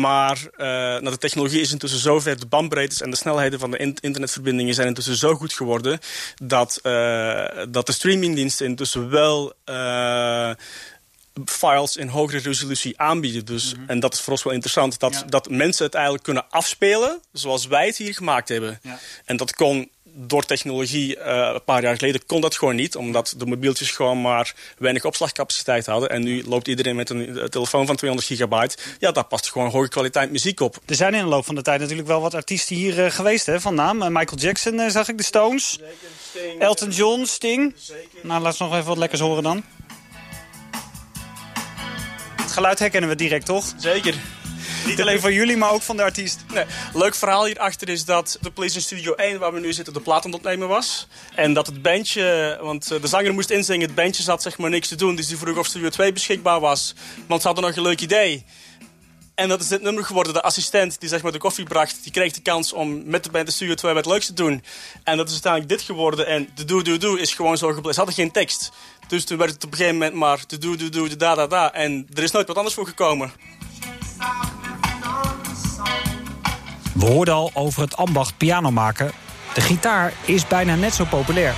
Maar 0.00 0.48
nou, 0.56 1.10
de 1.10 1.18
technologie 1.18 1.60
is 1.60 1.72
intussen 1.72 2.00
zo 2.00 2.20
ver, 2.20 2.40
de 2.40 2.46
bandbreedtes 2.46 3.00
en 3.02 3.10
de 3.10 3.16
snelheden 3.16 3.58
van 3.58 3.70
de 3.70 3.76
in- 3.76 3.96
internetverbindingen 4.00 4.74
zijn 4.74 4.86
intussen 4.88 5.16
zo 5.16 5.34
goed 5.34 5.52
geworden 5.52 5.98
dat, 6.42 6.78
eh, 6.82 7.44
dat 7.68 7.86
de 7.86 7.92
streamingdiensten 7.92 8.66
intussen 8.66 9.10
wel 9.10 9.52
eh, 9.64 10.50
files 11.44 11.96
in 11.96 12.08
hogere 12.08 12.38
resolutie 12.42 13.00
aanbieden. 13.00 13.44
Dus, 13.44 13.74
En 13.86 14.00
dat 14.00 14.12
is 14.14 14.20
voor 14.20 14.32
ons 14.32 14.42
wel 14.42 14.52
interessant, 14.52 14.98
dat, 14.98 15.12
Ja. 15.14 15.22
dat 15.24 15.50
mensen 15.50 15.84
het 15.84 15.94
eigenlijk 15.94 16.24
kunnen 16.24 16.44
afspelen 16.50 17.20
zoals 17.32 17.66
wij 17.66 17.86
het 17.86 17.96
hier 17.96 18.14
gemaakt 18.14 18.48
hebben. 18.48 18.78
Ja. 18.82 18.98
En 19.24 19.36
dat 19.36 19.54
kon 19.54 19.90
door 20.12 20.44
technologie 20.44 21.16
eh, 21.16 21.50
een 21.54 21.64
paar 21.64 21.82
jaar 21.82 21.96
geleden 21.96 22.26
kon 22.26 22.40
dat 22.40 22.56
gewoon 22.56 22.76
niet. 22.76 22.96
Omdat 22.96 23.34
de 23.36 23.46
mobieltjes 23.46 23.90
gewoon 23.90 24.20
maar 24.20 24.54
weinig 24.78 25.04
opslagcapaciteit 25.04 25.86
hadden. 25.86 26.10
En 26.10 26.22
nu 26.22 26.44
loopt 26.44 26.68
iedereen 26.68 26.96
met 26.96 27.10
een 27.10 27.46
telefoon 27.50 27.86
van 27.86 27.96
200 27.96 28.28
gigabyte. 28.28 28.76
Ja, 28.98 29.12
daar 29.12 29.24
past 29.24 29.50
gewoon 29.50 29.70
hoge 29.70 29.88
kwaliteit 29.88 30.30
muziek 30.30 30.60
op. 30.60 30.78
Er 30.86 30.94
zijn 30.94 31.14
in 31.14 31.22
de 31.22 31.28
loop 31.28 31.44
van 31.44 31.54
de 31.54 31.62
tijd 31.62 31.80
natuurlijk 31.80 32.08
wel 32.08 32.20
wat 32.20 32.34
artiesten 32.34 32.76
hier 32.76 33.04
eh, 33.04 33.10
geweest, 33.10 33.46
hè, 33.46 33.60
van 33.60 33.74
naam. 33.74 34.02
Eh, 34.02 34.08
Michael 34.08 34.40
Jackson 34.40 34.90
zag 34.90 35.08
ik, 35.08 35.16
de 35.16 35.24
Stones. 35.24 35.78
Elton 36.58 36.90
John, 36.90 37.24
Sting. 37.24 37.74
Nou, 38.22 38.40
laat 38.40 38.50
eens 38.50 38.58
nog 38.60 38.74
even 38.74 38.86
wat 38.86 38.98
lekkers 38.98 39.20
horen 39.20 39.42
dan. 39.42 39.64
Het 42.36 42.52
geluid 42.52 42.78
herkennen 42.78 43.10
we 43.10 43.16
direct, 43.16 43.46
toch? 43.46 43.64
Zeker. 43.76 44.14
Niet 44.86 45.00
alleen 45.00 45.20
van 45.20 45.32
jullie, 45.32 45.56
maar 45.56 45.70
ook 45.70 45.82
van 45.82 45.96
de 45.96 46.02
artiest. 46.02 46.40
Nee, 46.54 46.64
leuk 46.94 47.14
verhaal 47.14 47.44
hierachter 47.44 47.88
is 47.88 48.04
dat 48.04 48.38
de 48.40 48.50
PlayStation 48.50 49.00
Studio 49.00 49.14
1, 49.14 49.38
waar 49.38 49.52
we 49.52 49.60
nu 49.60 49.72
zitten, 49.72 49.92
de 49.92 50.00
plaat 50.00 50.24
aan 50.24 50.30
het 50.30 50.40
opnemen 50.40 50.68
was. 50.68 51.08
En 51.34 51.52
dat 51.52 51.66
het 51.66 51.82
bandje, 51.82 52.58
want 52.62 52.90
eh, 52.90 53.00
de 53.00 53.06
zanger 53.06 53.32
moest 53.32 53.50
inzingen, 53.50 53.86
het 53.86 53.94
bandje 53.94 54.22
zat 54.22 54.42
zeg 54.42 54.58
maar 54.58 54.70
niks 54.70 54.88
te 54.88 54.94
doen. 54.96 55.16
Dus 55.16 55.26
die 55.26 55.36
vroeg 55.36 55.58
of 55.58 55.66
Studio 55.66 55.88
2 55.88 56.12
beschikbaar 56.12 56.60
was. 56.60 56.94
Want 57.26 57.40
ze 57.40 57.46
hadden 57.46 57.66
nog 57.66 57.76
een 57.76 57.82
leuk 57.82 58.00
idee. 58.00 58.44
En 59.40 59.48
dat 59.48 59.60
is 59.60 59.68
dit 59.68 59.82
nummer 59.82 60.04
geworden. 60.04 60.32
De 60.32 60.42
assistent 60.42 61.00
die 61.00 61.08
zeg 61.08 61.22
maar 61.22 61.32
de 61.32 61.38
koffie 61.38 61.64
bracht, 61.64 62.02
die 62.02 62.12
kreeg 62.12 62.32
de 62.32 62.40
kans 62.40 62.72
om 62.72 63.02
met 63.04 63.24
de 63.24 63.30
band 63.30 63.46
de 63.46 63.52
Studio 63.52 63.74
2 63.74 63.94
wat 63.94 64.06
leuks 64.06 64.26
te 64.26 64.32
doen. 64.32 64.64
En 65.04 65.16
dat 65.16 65.26
is 65.26 65.32
uiteindelijk 65.32 65.72
dit 65.72 65.82
geworden. 65.82 66.26
En 66.26 66.48
de 66.54 66.64
doe 66.64 66.82
doe 66.82 66.98
doe 66.98 67.20
is 67.20 67.34
gewoon 67.34 67.58
zo 67.58 67.66
gebleven. 67.66 67.92
Ze 67.92 67.98
hadden 67.98 68.14
geen 68.14 68.30
tekst. 68.30 68.70
Dus 69.08 69.24
toen 69.24 69.38
werd 69.38 69.50
het 69.50 69.64
op 69.64 69.70
een 69.70 69.76
gegeven 69.76 69.98
moment 69.98 70.14
maar 70.14 70.40
de 70.46 70.58
doe 70.58 70.76
doe 70.76 70.88
doe, 70.88 71.08
de 71.08 71.16
da 71.16 71.34
da 71.34 71.46
da. 71.46 71.72
En 71.72 72.06
er 72.14 72.22
is 72.22 72.30
nooit 72.30 72.46
wat 72.46 72.56
anders 72.56 72.74
voor 72.74 72.86
gekomen. 72.86 73.32
We 76.94 77.04
hoorden 77.04 77.34
al 77.34 77.50
over 77.54 77.82
het 77.82 77.96
ambacht 77.96 78.36
piano 78.36 78.70
maken. 78.70 79.10
De 79.54 79.60
gitaar 79.60 80.12
is 80.24 80.46
bijna 80.46 80.74
net 80.74 80.94
zo 80.94 81.04
populair. 81.04 81.54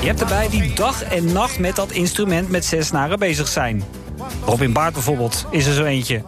Je 0.00 0.06
hebt 0.06 0.20
erbij 0.20 0.48
die 0.48 0.74
dag 0.74 1.02
en 1.02 1.32
nacht 1.32 1.58
met 1.58 1.76
dat 1.76 1.90
instrument 1.90 2.50
met 2.50 2.64
zes 2.64 2.86
snaren 2.86 3.18
bezig 3.18 3.48
zijn. 3.48 3.84
Robin 4.44 4.72
Baart 4.72 4.92
bijvoorbeeld 4.92 5.46
is 5.50 5.66
er 5.66 5.72
zo 5.72 5.84
eentje. 5.84 6.22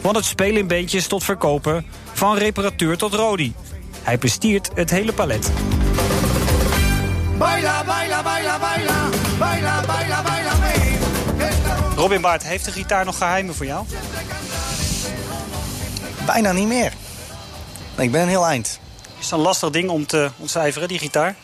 Van 0.00 0.14
het 0.14 0.24
spelen 0.24 0.60
in 0.60 0.66
beentjes 0.66 1.06
tot 1.06 1.24
verkopen, 1.24 1.86
van 2.12 2.36
reparateur 2.36 2.96
tot 2.96 3.14
rodi. 3.14 3.54
Hij 4.02 4.18
bestiert 4.18 4.70
het 4.74 4.90
hele 4.90 5.12
palet. 5.12 5.50
Baila, 7.38 7.84
baila, 7.84 8.22
baila, 8.22 8.58
baila, 8.58 9.08
baila, 9.38 9.80
baila, 9.86 10.22
baila, 10.22 10.50
Robin 11.96 12.20
Baart, 12.20 12.42
heeft 12.42 12.64
de 12.64 12.72
gitaar 12.72 13.04
nog 13.04 13.16
geheimen 13.16 13.54
voor 13.54 13.66
jou? 13.66 13.86
Bijna 16.26 16.52
niet 16.52 16.68
meer. 16.68 16.92
Ik 17.96 18.10
ben 18.10 18.22
een 18.22 18.28
heel 18.28 18.46
eind. 18.46 18.80
Is 19.18 19.24
het 19.24 19.32
een 19.32 19.38
lastig 19.38 19.70
ding 19.70 19.88
om 19.88 20.06
te 20.06 20.30
ontcijferen, 20.36 20.88
die 20.88 20.98
gitaar? 20.98 21.36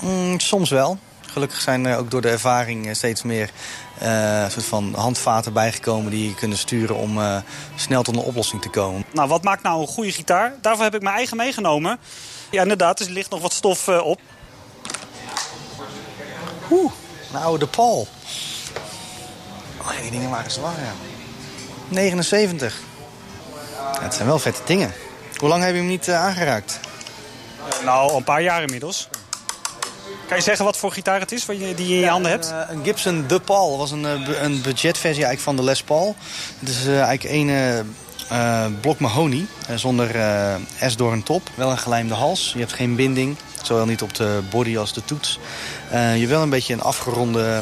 Mm, 0.00 0.40
soms 0.40 0.70
wel. 0.70 0.98
Gelukkig 1.36 1.60
zijn 1.60 1.86
er 1.86 1.98
ook 1.98 2.10
door 2.10 2.20
de 2.20 2.28
ervaring 2.28 2.86
eh, 2.86 2.94
steeds 2.94 3.22
meer 3.22 3.50
eh, 3.98 4.48
soort 4.48 4.64
van 4.64 4.94
handvaten 4.94 5.52
bijgekomen 5.52 6.10
die 6.10 6.28
je 6.28 6.34
kunnen 6.34 6.58
sturen 6.58 6.96
om 6.96 7.20
eh, 7.20 7.36
snel 7.74 8.02
tot 8.02 8.16
een 8.16 8.22
oplossing 8.22 8.62
te 8.62 8.68
komen. 8.68 9.04
Nou, 9.12 9.28
wat 9.28 9.42
maakt 9.42 9.62
nou 9.62 9.80
een 9.80 9.86
goede 9.86 10.12
gitaar? 10.12 10.54
Daarvoor 10.60 10.84
heb 10.84 10.94
ik 10.94 11.02
mijn 11.02 11.16
eigen 11.16 11.36
meegenomen. 11.36 11.98
Ja, 12.50 12.62
inderdaad, 12.62 13.00
er 13.00 13.10
ligt 13.10 13.30
nog 13.30 13.40
wat 13.40 13.52
stof 13.52 13.88
op. 13.88 14.20
Oeh, 16.70 16.92
een 17.32 17.40
oude 17.40 17.66
Paul. 17.66 18.08
Oh, 19.80 20.00
die 20.02 20.10
dingen 20.10 20.30
waren 20.30 20.50
zwaar, 20.50 20.80
ja. 20.80 20.92
79. 21.88 22.74
Ja, 23.74 24.02
het 24.02 24.14
zijn 24.14 24.26
wel 24.26 24.38
vette 24.38 24.62
dingen. 24.64 24.92
Hoe 25.36 25.48
lang 25.48 25.62
heb 25.62 25.72
je 25.72 25.78
hem 25.78 25.86
niet 25.86 26.10
aangeraakt? 26.10 26.80
Nou, 27.84 28.10
al 28.10 28.16
een 28.16 28.24
paar 28.24 28.42
jaar 28.42 28.62
inmiddels. 28.62 29.08
Kan 30.26 30.36
je 30.36 30.42
zeggen 30.42 30.64
wat 30.64 30.76
voor 30.76 30.92
gitaar 30.92 31.20
het 31.20 31.32
is 31.32 31.44
die 31.44 31.58
je 31.58 31.66
in 31.76 31.86
je 31.86 32.08
handen 32.08 32.30
hebt? 32.30 32.46
Een, 32.46 32.68
eh, 32.68 32.74
een 32.74 32.84
Gibson 32.84 33.24
De 33.26 33.40
Paul 33.40 33.78
was 33.78 33.90
een, 33.90 34.04
eh, 34.04 34.42
een 34.42 34.62
budgetversie 34.62 35.24
eigenlijk 35.24 35.40
van 35.40 35.56
de 35.56 35.62
Les 35.62 35.82
Paul. 35.82 36.16
Het 36.58 36.68
is 36.68 36.86
eh, 36.86 37.00
eigenlijk 37.00 37.50
een, 38.30 38.76
blok 38.80 38.98
mahogany, 38.98 39.46
eh, 39.68 39.76
zonder 39.76 40.16
uh, 40.16 40.54
S 40.86 40.96
door 40.96 41.12
een 41.12 41.22
top. 41.22 41.50
Wel 41.54 41.70
een 41.70 41.78
gelijmde 41.78 42.14
hals, 42.14 42.52
je 42.52 42.58
hebt 42.58 42.72
geen 42.72 42.96
binding. 42.96 43.36
Zowel 43.62 43.86
niet 43.86 44.02
op 44.02 44.14
de 44.14 44.40
body 44.50 44.78
als 44.78 44.92
de 44.92 45.04
toets. 45.04 45.38
je 45.90 45.96
hebt 45.96 46.28
wel 46.28 46.42
een 46.42 46.50
beetje 46.50 46.72
een 46.72 46.82
afgeronde 46.82 47.60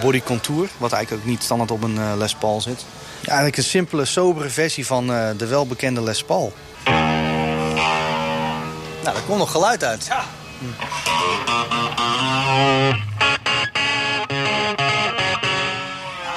body 0.00 0.22
contour. 0.22 0.68
Wat 0.78 0.92
eigenlijk 0.92 1.22
ook 1.22 1.30
niet 1.30 1.42
standaard 1.42 1.70
op 1.70 1.82
een 1.82 2.18
Les 2.18 2.34
Paul 2.34 2.60
zit. 2.60 2.84
Ja, 3.20 3.26
eigenlijk 3.26 3.56
een 3.56 3.62
simpele, 3.62 4.04
sobere 4.04 4.48
versie 4.48 4.86
van 4.86 5.06
de 5.36 5.46
welbekende 5.46 6.02
Les 6.02 6.24
Paul. 6.24 6.52
Nou, 9.02 9.14
daar 9.14 9.22
komt 9.26 9.38
nog 9.38 9.50
geluid 9.50 9.84
uit. 9.84 10.06
Ja. 10.06 10.24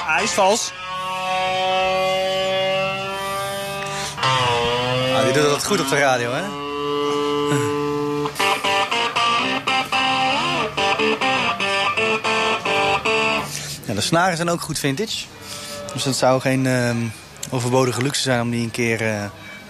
Hij 0.06 0.22
is 0.22 0.30
vals. 0.30 0.72
Ah, 5.14 5.24
die 5.24 5.32
doet 5.32 5.42
dat 5.42 5.64
goed 5.64 5.80
op 5.80 5.88
de 5.88 5.98
radio, 5.98 6.32
hè? 6.32 6.42
Ja, 13.84 13.94
de 13.94 14.00
snaren 14.00 14.36
zijn 14.36 14.50
ook 14.50 14.60
goed 14.60 14.78
vintage. 14.78 15.24
Dus 15.92 16.04
het 16.04 16.16
zou 16.16 16.40
geen 16.40 16.64
uh, 16.64 16.90
overbodige 17.50 18.02
luxe 18.02 18.22
zijn 18.22 18.40
om 18.40 18.50
die 18.50 18.62
een 18.62 18.70
keer 18.70 19.02
uh, 19.02 19.24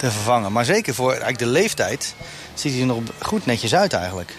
te 0.05 0.11
vervangen. 0.11 0.51
Maar 0.51 0.65
zeker 0.65 0.93
voor 0.93 1.09
eigenlijk 1.09 1.39
de 1.39 1.45
leeftijd 1.45 2.15
ziet 2.53 2.71
hij 2.71 2.81
er 2.81 2.87
nog 2.87 2.99
goed 3.19 3.45
netjes 3.45 3.75
uit 3.75 3.93
eigenlijk. 3.93 4.33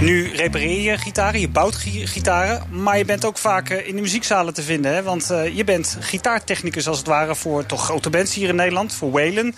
Nu 0.00 0.32
repareer 0.34 0.80
je 0.80 0.98
gitaren, 0.98 1.40
je 1.40 1.48
bouwt 1.48 1.76
gitaren, 2.04 2.62
maar 2.70 2.98
je 2.98 3.04
bent 3.04 3.24
ook 3.24 3.38
vaak 3.38 3.70
eh, 3.70 3.88
in 3.88 3.96
de 3.96 4.00
muziekzalen 4.00 4.54
te 4.54 4.62
vinden. 4.62 4.94
Hè? 4.94 5.02
Want 5.02 5.30
uh, 5.30 5.56
je 5.56 5.64
bent 5.64 5.96
gitaartechnicus 6.00 6.88
als 6.88 6.98
het 6.98 7.06
ware 7.06 7.34
voor 7.34 7.66
toch 7.66 7.84
grote 7.84 8.10
bands 8.10 8.34
hier 8.34 8.48
in 8.48 8.56
Nederland. 8.56 8.94
Voor 8.94 9.10
Waylon, 9.10 9.54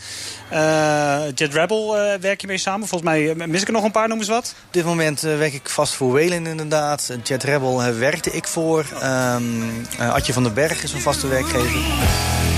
uh, 0.52 1.18
Jet 1.34 1.54
Rebel 1.54 1.96
werk 2.20 2.40
je 2.40 2.46
mee 2.46 2.58
samen. 2.58 2.88
Volgens 2.88 3.10
mij 3.10 3.34
mis 3.34 3.60
ik 3.60 3.66
er 3.66 3.72
nog 3.72 3.84
een 3.84 3.90
paar, 3.90 4.08
noem 4.08 4.18
eens 4.18 4.28
wat. 4.28 4.54
Op 4.66 4.72
dit 4.72 4.84
moment 4.84 5.20
werk 5.20 5.52
ik 5.52 5.68
vast 5.68 5.94
voor 5.94 6.12
Waylon 6.12 6.46
inderdaad. 6.46 7.16
Jet 7.22 7.42
Rebel 7.42 7.94
werkte 7.94 8.30
ik 8.30 8.46
voor. 8.46 8.86
Um, 9.02 9.86
Adje 9.98 10.32
van 10.32 10.42
den 10.42 10.54
Berg 10.54 10.82
is 10.82 10.92
een 10.92 11.00
vaste 11.00 11.28
werkgever. 11.28 12.55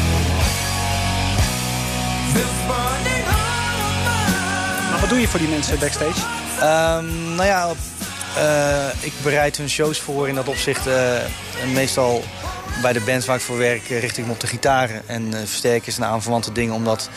Wat 5.08 5.16
doe 5.16 5.26
je 5.26 5.32
voor 5.32 5.40
die 5.40 5.56
mensen 5.56 5.78
backstage? 5.78 6.20
Um, 7.00 7.34
nou 7.34 7.44
ja, 7.44 7.68
uh, 8.36 9.04
ik 9.04 9.12
bereid 9.22 9.56
hun 9.56 9.70
shows 9.70 10.00
voor 10.00 10.28
in 10.28 10.34
dat 10.34 10.48
opzicht. 10.48 10.86
Uh, 10.86 11.18
meestal 11.72 12.22
bij 12.82 12.92
de 12.92 13.00
bands 13.00 13.26
waar 13.26 13.36
ik 13.36 13.42
voor 13.42 13.58
werk 13.58 13.90
uh, 13.90 14.00
richt 14.00 14.18
ik 14.18 14.26
me 14.26 14.32
op 14.32 14.40
de 14.40 14.46
gitaren. 14.46 15.02
En 15.06 15.32
versterkers 15.32 15.96
en 15.96 16.04
aanverwante 16.04 16.52
dingen 16.52 16.74
om 16.74 16.84
dat 16.84 17.10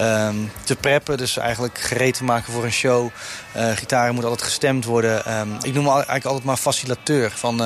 um, 0.00 0.52
te 0.62 0.76
preppen. 0.76 1.16
Dus 1.16 1.36
eigenlijk 1.36 1.78
gereed 1.78 2.14
te 2.14 2.24
maken 2.24 2.52
voor 2.52 2.64
een 2.64 2.72
show. 2.72 3.08
gitaren 3.74 4.12
moeten 4.12 4.30
altijd 4.30 4.48
gestemd 4.48 4.84
worden. 4.84 5.38
Um, 5.38 5.56
ik 5.62 5.74
noem 5.74 5.84
me 5.84 5.90
eigenlijk 5.90 6.24
altijd 6.24 6.44
maar 6.44 6.56
facilitateur 6.56 7.30
van, 7.30 7.62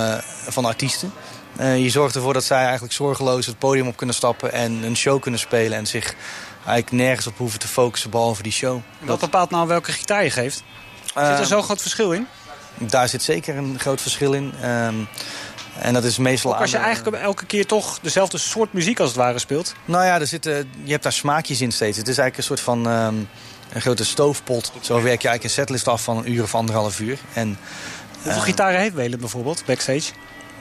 van 0.49 0.65
artiesten. 0.65 1.13
je 1.59 1.91
zorgt 1.91 2.15
ervoor 2.15 2.33
dat 2.33 2.45
zij 2.45 2.63
eigenlijk 2.63 2.93
zorgeloos 2.93 3.47
het 3.47 3.59
podium 3.59 3.87
op 3.87 3.97
kunnen 3.97 4.15
stappen... 4.15 4.53
en 4.53 4.83
een 4.83 4.97
show 4.97 5.21
kunnen 5.21 5.41
spelen 5.41 5.79
en 5.79 5.87
zich 5.87 6.15
eigenlijk 6.69 7.03
nergens 7.03 7.27
op 7.27 7.37
hoeven 7.37 7.59
te 7.59 7.69
focussen 7.69 8.11
behalve 8.11 8.43
die 8.43 8.53
show. 8.53 8.81
Wat 8.99 9.21
bepaalt 9.21 9.51
nou 9.51 9.69
welke 9.69 9.93
gitaar 9.93 10.25
je 10.25 10.31
geeft? 10.31 10.63
Zit 11.05 11.15
er 11.15 11.23
ehm, 11.23 11.45
zo'n 11.45 11.63
groot 11.63 11.81
verschil 11.81 12.13
in? 12.13 12.27
Daar 12.79 13.09
zit 13.09 13.23
zeker 13.23 13.57
een 13.57 13.79
groot 13.79 14.01
verschil 14.01 14.33
in. 14.33 14.55
Um, 14.65 15.09
en 15.81 15.93
dat 15.93 16.05
is 16.05 16.19
meestal 16.19 16.55
Ook 16.55 16.61
als 16.61 16.71
je 16.71 16.77
eigenlijk 16.77 17.17
elke 17.17 17.47
keer 17.47 17.67
toch 17.67 17.99
dezelfde 18.03 18.39
soort 18.39 18.73
muziek 18.73 19.01
als 19.01 19.09
het 19.09 19.19
ware 19.19 19.39
speelt? 19.39 19.75
Nou 19.85 20.05
ja, 20.05 20.21
er 20.21 20.27
zitten, 20.27 20.71
je 20.85 20.91
hebt 20.91 21.03
daar 21.03 21.13
smaakjes 21.13 21.61
in 21.61 21.73
steeds. 21.73 21.97
Het 21.97 22.09
is 22.09 22.19
eigenlijk 22.19 22.37
een 22.37 22.57
soort 22.57 22.61
van 22.61 22.87
um, 22.87 23.29
een 23.73 23.81
grote 23.81 24.05
stoofpot. 24.05 24.73
Zo 24.81 24.95
werk 24.95 25.23
je 25.23 25.29
eigenlijk 25.29 25.45
een 25.45 25.51
setlist 25.51 25.89
af 25.89 26.03
van 26.03 26.17
een 26.17 26.33
uur 26.33 26.43
of 26.43 26.55
anderhalf 26.55 27.01
uur. 27.01 27.19
En, 27.33 27.59
Hoeveel 28.23 28.41
uh, 28.41 28.43
gitaren 28.43 28.81
heeft 28.81 28.95
Welen 28.95 29.21
bijvoorbeeld, 29.21 29.63
backstage? 29.67 30.13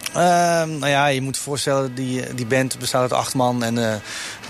Uh, 0.09 0.17
nou 0.63 0.87
ja, 0.87 1.07
je 1.07 1.21
moet 1.21 1.35
je 1.35 1.41
voorstellen, 1.41 1.95
die, 1.95 2.33
die 2.33 2.45
band 2.45 2.79
bestaat 2.79 3.01
uit 3.01 3.13
acht 3.13 3.33
man. 3.33 3.63
En 3.63 3.75
uh, 3.75 3.91
er 3.91 4.01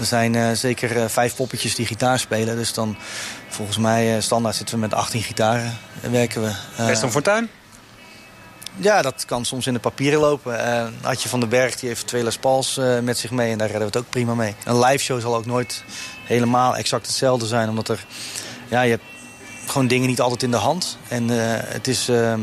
zijn 0.01 0.33
uh, 0.33 0.51
zeker 0.51 1.09
vijf 1.09 1.35
poppetjes 1.35 1.75
die 1.75 1.85
gitaar 1.85 2.19
spelen. 2.19 2.55
Dus 2.55 2.73
dan, 2.73 2.97
volgens 3.49 3.77
mij, 3.77 4.21
standaard 4.21 4.55
zitten 4.55 4.75
we 4.75 4.81
met 4.81 4.93
18 4.93 5.21
gitaren. 5.21 5.77
werken 6.11 6.41
we. 6.41 6.51
Best 6.85 7.01
een 7.01 7.11
fortuin? 7.11 7.49
Ja, 8.75 9.01
dat 9.01 9.25
kan 9.25 9.45
soms 9.45 9.67
in 9.67 9.73
de 9.73 9.79
papieren 9.79 10.19
lopen. 10.19 10.59
Adje 11.01 11.29
van 11.29 11.39
den 11.39 11.49
Berg 11.49 11.75
die 11.75 11.89
heeft 11.89 12.07
twee 12.07 12.23
Les 12.23 12.37
Pauls 12.37 12.79
met 13.01 13.17
zich 13.17 13.31
mee. 13.31 13.51
En 13.51 13.57
daar 13.57 13.69
redden 13.69 13.91
we 13.91 13.97
het 13.97 14.05
ook 14.05 14.11
prima 14.11 14.33
mee. 14.33 14.55
Een 14.65 14.79
live 14.79 15.03
show 15.03 15.21
zal 15.21 15.35
ook 15.35 15.45
nooit 15.45 15.83
helemaal 16.23 16.75
exact 16.75 17.05
hetzelfde 17.05 17.45
zijn. 17.45 17.69
Omdat 17.69 17.89
er, 17.89 18.05
ja, 18.67 18.81
je 18.81 18.89
hebt 18.89 19.03
gewoon 19.67 19.87
dingen 19.87 20.07
niet 20.07 20.21
altijd 20.21 20.43
in 20.43 20.51
de 20.51 20.57
hand. 20.57 20.97
En 21.07 21.29
het 21.29 21.87
is... 21.87 22.09
Ehm, 22.09 22.41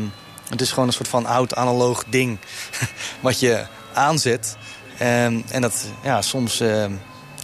het 0.49 0.61
is 0.61 0.69
gewoon 0.69 0.87
een 0.87 0.93
soort 0.93 1.07
van 1.07 1.25
oud 1.25 1.55
analoog 1.55 2.03
ding 2.07 2.37
wat 3.21 3.39
je 3.39 3.65
aanzet. 3.93 4.57
Um, 5.01 5.43
en 5.49 5.61
dat, 5.61 5.85
ja, 6.03 6.21
soms 6.21 6.61
uh, 6.61 6.85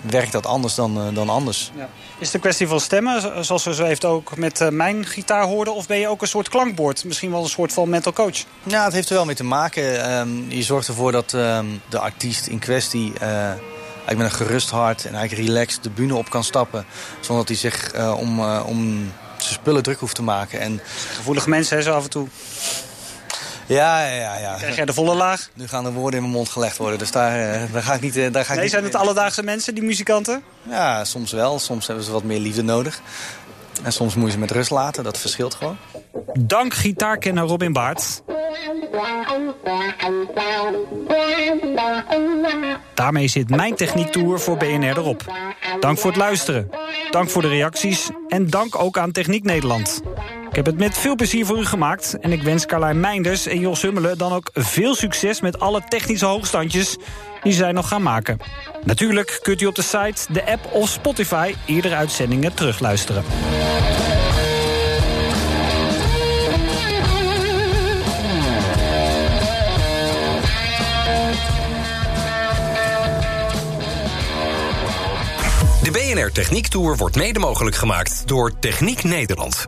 werkt 0.04 0.32
dat 0.32 0.46
anders 0.46 0.76
dan, 0.76 1.08
uh, 1.08 1.16
dan 1.16 1.30
anders. 1.30 1.72
Ja. 1.76 1.90
Is 2.20 2.26
het 2.26 2.34
een 2.34 2.42
kwestie 2.42 2.68
van 2.68 2.80
stemmen, 2.80 3.46
zoals 3.46 3.64
we 3.64 3.74
zo 3.74 3.84
heeft 3.84 4.06
ook 4.06 4.38
met 4.38 4.62
uh, 4.62 4.70
mijn 4.70 5.06
gitaar 5.06 5.44
hoorden? 5.44 5.76
Of 5.76 5.88
ben 5.88 5.98
je 5.98 6.08
ook 6.08 6.22
een 6.22 6.28
soort 6.28 6.50
klankbord, 6.50 7.06
misschien 7.06 7.32
wel 7.32 7.44
een 7.44 7.50
soort 7.50 7.74
van 7.74 7.90
mental 7.90 8.14
coach? 8.14 8.44
Ja, 8.64 8.84
het 8.84 8.94
heeft 8.94 9.10
er 9.10 9.16
wel 9.16 9.26
mee 9.26 9.36
te 9.36 9.44
maken. 9.44 10.12
Um, 10.20 10.46
je 10.52 10.64
zorgt 10.64 10.88
ervoor 10.88 11.12
dat 11.12 11.34
um, 11.34 11.82
de 11.90 12.00
artiest 12.00 12.48
in 12.48 12.60
kwestie 12.60 13.14
eigenlijk 13.20 14.18
met 14.18 14.26
een 14.26 14.32
gerust 14.32 14.70
hart 14.70 15.06
en 15.06 15.16
eigenlijk 15.16 15.48
relaxed 15.48 15.84
de 15.84 15.90
bühne 15.90 16.16
op 16.16 16.30
kan 16.30 16.44
stappen. 16.44 16.86
Zonder 17.20 17.46
dat 17.46 17.48
hij 17.48 17.72
zich 17.72 17.94
om, 18.18 18.40
om 18.44 19.12
zijn 19.38 19.54
spullen 19.54 19.84
druk 19.84 20.00
hoeft 20.00 20.16
te 20.16 20.24
maken. 20.24 20.60
En... 20.60 20.82
Gevoelige 21.16 21.50
mensen, 21.50 21.78
hè, 21.78 21.84
zo 21.84 21.94
af 21.94 22.04
en 22.04 22.10
toe. 22.10 22.28
Ja, 23.74 24.06
ja, 24.06 24.38
ja. 24.38 24.56
Krijg 24.56 24.76
jij 24.76 24.86
de 24.86 24.94
volle 24.94 25.16
laag? 25.16 25.50
Nu 25.54 25.68
gaan 25.68 25.86
er 25.86 25.92
woorden 25.92 26.16
in 26.16 26.22
mijn 26.22 26.36
mond 26.36 26.50
gelegd 26.50 26.78
worden, 26.78 27.00
dus 27.00 27.12
daar, 27.12 27.64
uh, 27.64 27.74
daar 27.74 27.84
ga 27.84 27.94
ik 27.94 28.02
niet... 28.02 28.18
Uh, 28.18 28.32
daar 28.32 28.46
ga 28.46 28.54
ik 28.54 28.60
nee, 28.60 28.68
zijn 28.68 28.84
het 28.84 28.96
alledaagse 28.96 29.44
mensen, 29.44 29.76
die 29.76 29.84
muzikanten? 29.84 30.44
Ja, 30.64 31.06
soms 31.06 31.32
wel. 31.32 31.60
Soms 31.60 31.88
hebben 31.88 32.06
ze 32.06 32.12
wat 32.12 32.24
meer 32.24 32.40
liefde 32.40 32.62
nodig. 32.62 33.02
En 33.84 33.94
soms 33.94 34.16
moet 34.16 34.26
je 34.26 34.32
ze 34.32 34.40
met 34.40 34.52
rust 34.52 34.72
laten, 34.72 35.04
dat 35.04 35.18
verschilt 35.18 35.54
gewoon. 35.54 35.78
Dank 36.40 36.74
gitaarkenner 36.74 37.44
Robin 37.44 37.74
Baart. 37.74 38.22
Daarmee 42.94 43.28
zit 43.28 43.50
mijn 43.50 43.76
techniektour 43.76 44.40
voor 44.40 44.58
BNR 44.58 44.98
erop. 44.98 45.24
Dank 45.80 45.98
voor 45.98 46.10
het 46.10 46.20
luisteren. 46.20 46.70
Dank 47.12 47.30
voor 47.30 47.42
de 47.42 47.48
reacties. 47.48 48.10
En 48.28 48.50
dank 48.50 48.80
ook 48.80 48.98
aan 48.98 49.12
Techniek 49.12 49.44
Nederland. 49.44 50.02
Ik 50.52 50.58
heb 50.58 50.66
het 50.66 50.78
met 50.78 50.98
veel 50.98 51.16
plezier 51.16 51.46
voor 51.46 51.60
u 51.60 51.66
gemaakt. 51.66 52.18
En 52.20 52.32
ik 52.32 52.44
wens 52.44 52.66
Carlijn 52.66 53.00
Meinders 53.00 53.48
en 53.48 53.60
Jos 53.60 53.82
Hummelen 53.82 54.18
dan 54.18 54.34
ook 54.34 54.50
veel 54.54 54.96
succes... 54.96 55.42
met 55.42 55.60
alle 55.60 55.82
technische 55.88 56.26
hoogstandjes 56.26 56.98
die 57.44 57.54
zij 57.54 57.72
nog 57.72 57.88
gaan 57.88 58.02
maken. 58.02 58.38
Natuurlijk 58.84 59.40
kunt 59.42 59.62
u 59.62 59.66
op 59.66 59.76
de 59.76 59.82
site, 59.82 60.34
de 60.34 60.46
app 60.46 60.74
of 60.74 60.90
Spotify... 60.90 61.56
eerdere 61.66 61.96
uitzendingen 61.96 62.54
terugluisteren. 62.54 63.24
De 75.84 75.92
BNR 75.92 76.32
Techniek 76.32 76.68
Tour 76.68 76.98
wordt 76.98 77.16
mede 77.16 77.40
mogelijk 77.40 77.76
gemaakt 77.76 78.28
door 78.28 78.60
Techniek 78.60 79.04
Nederland. 79.04 79.68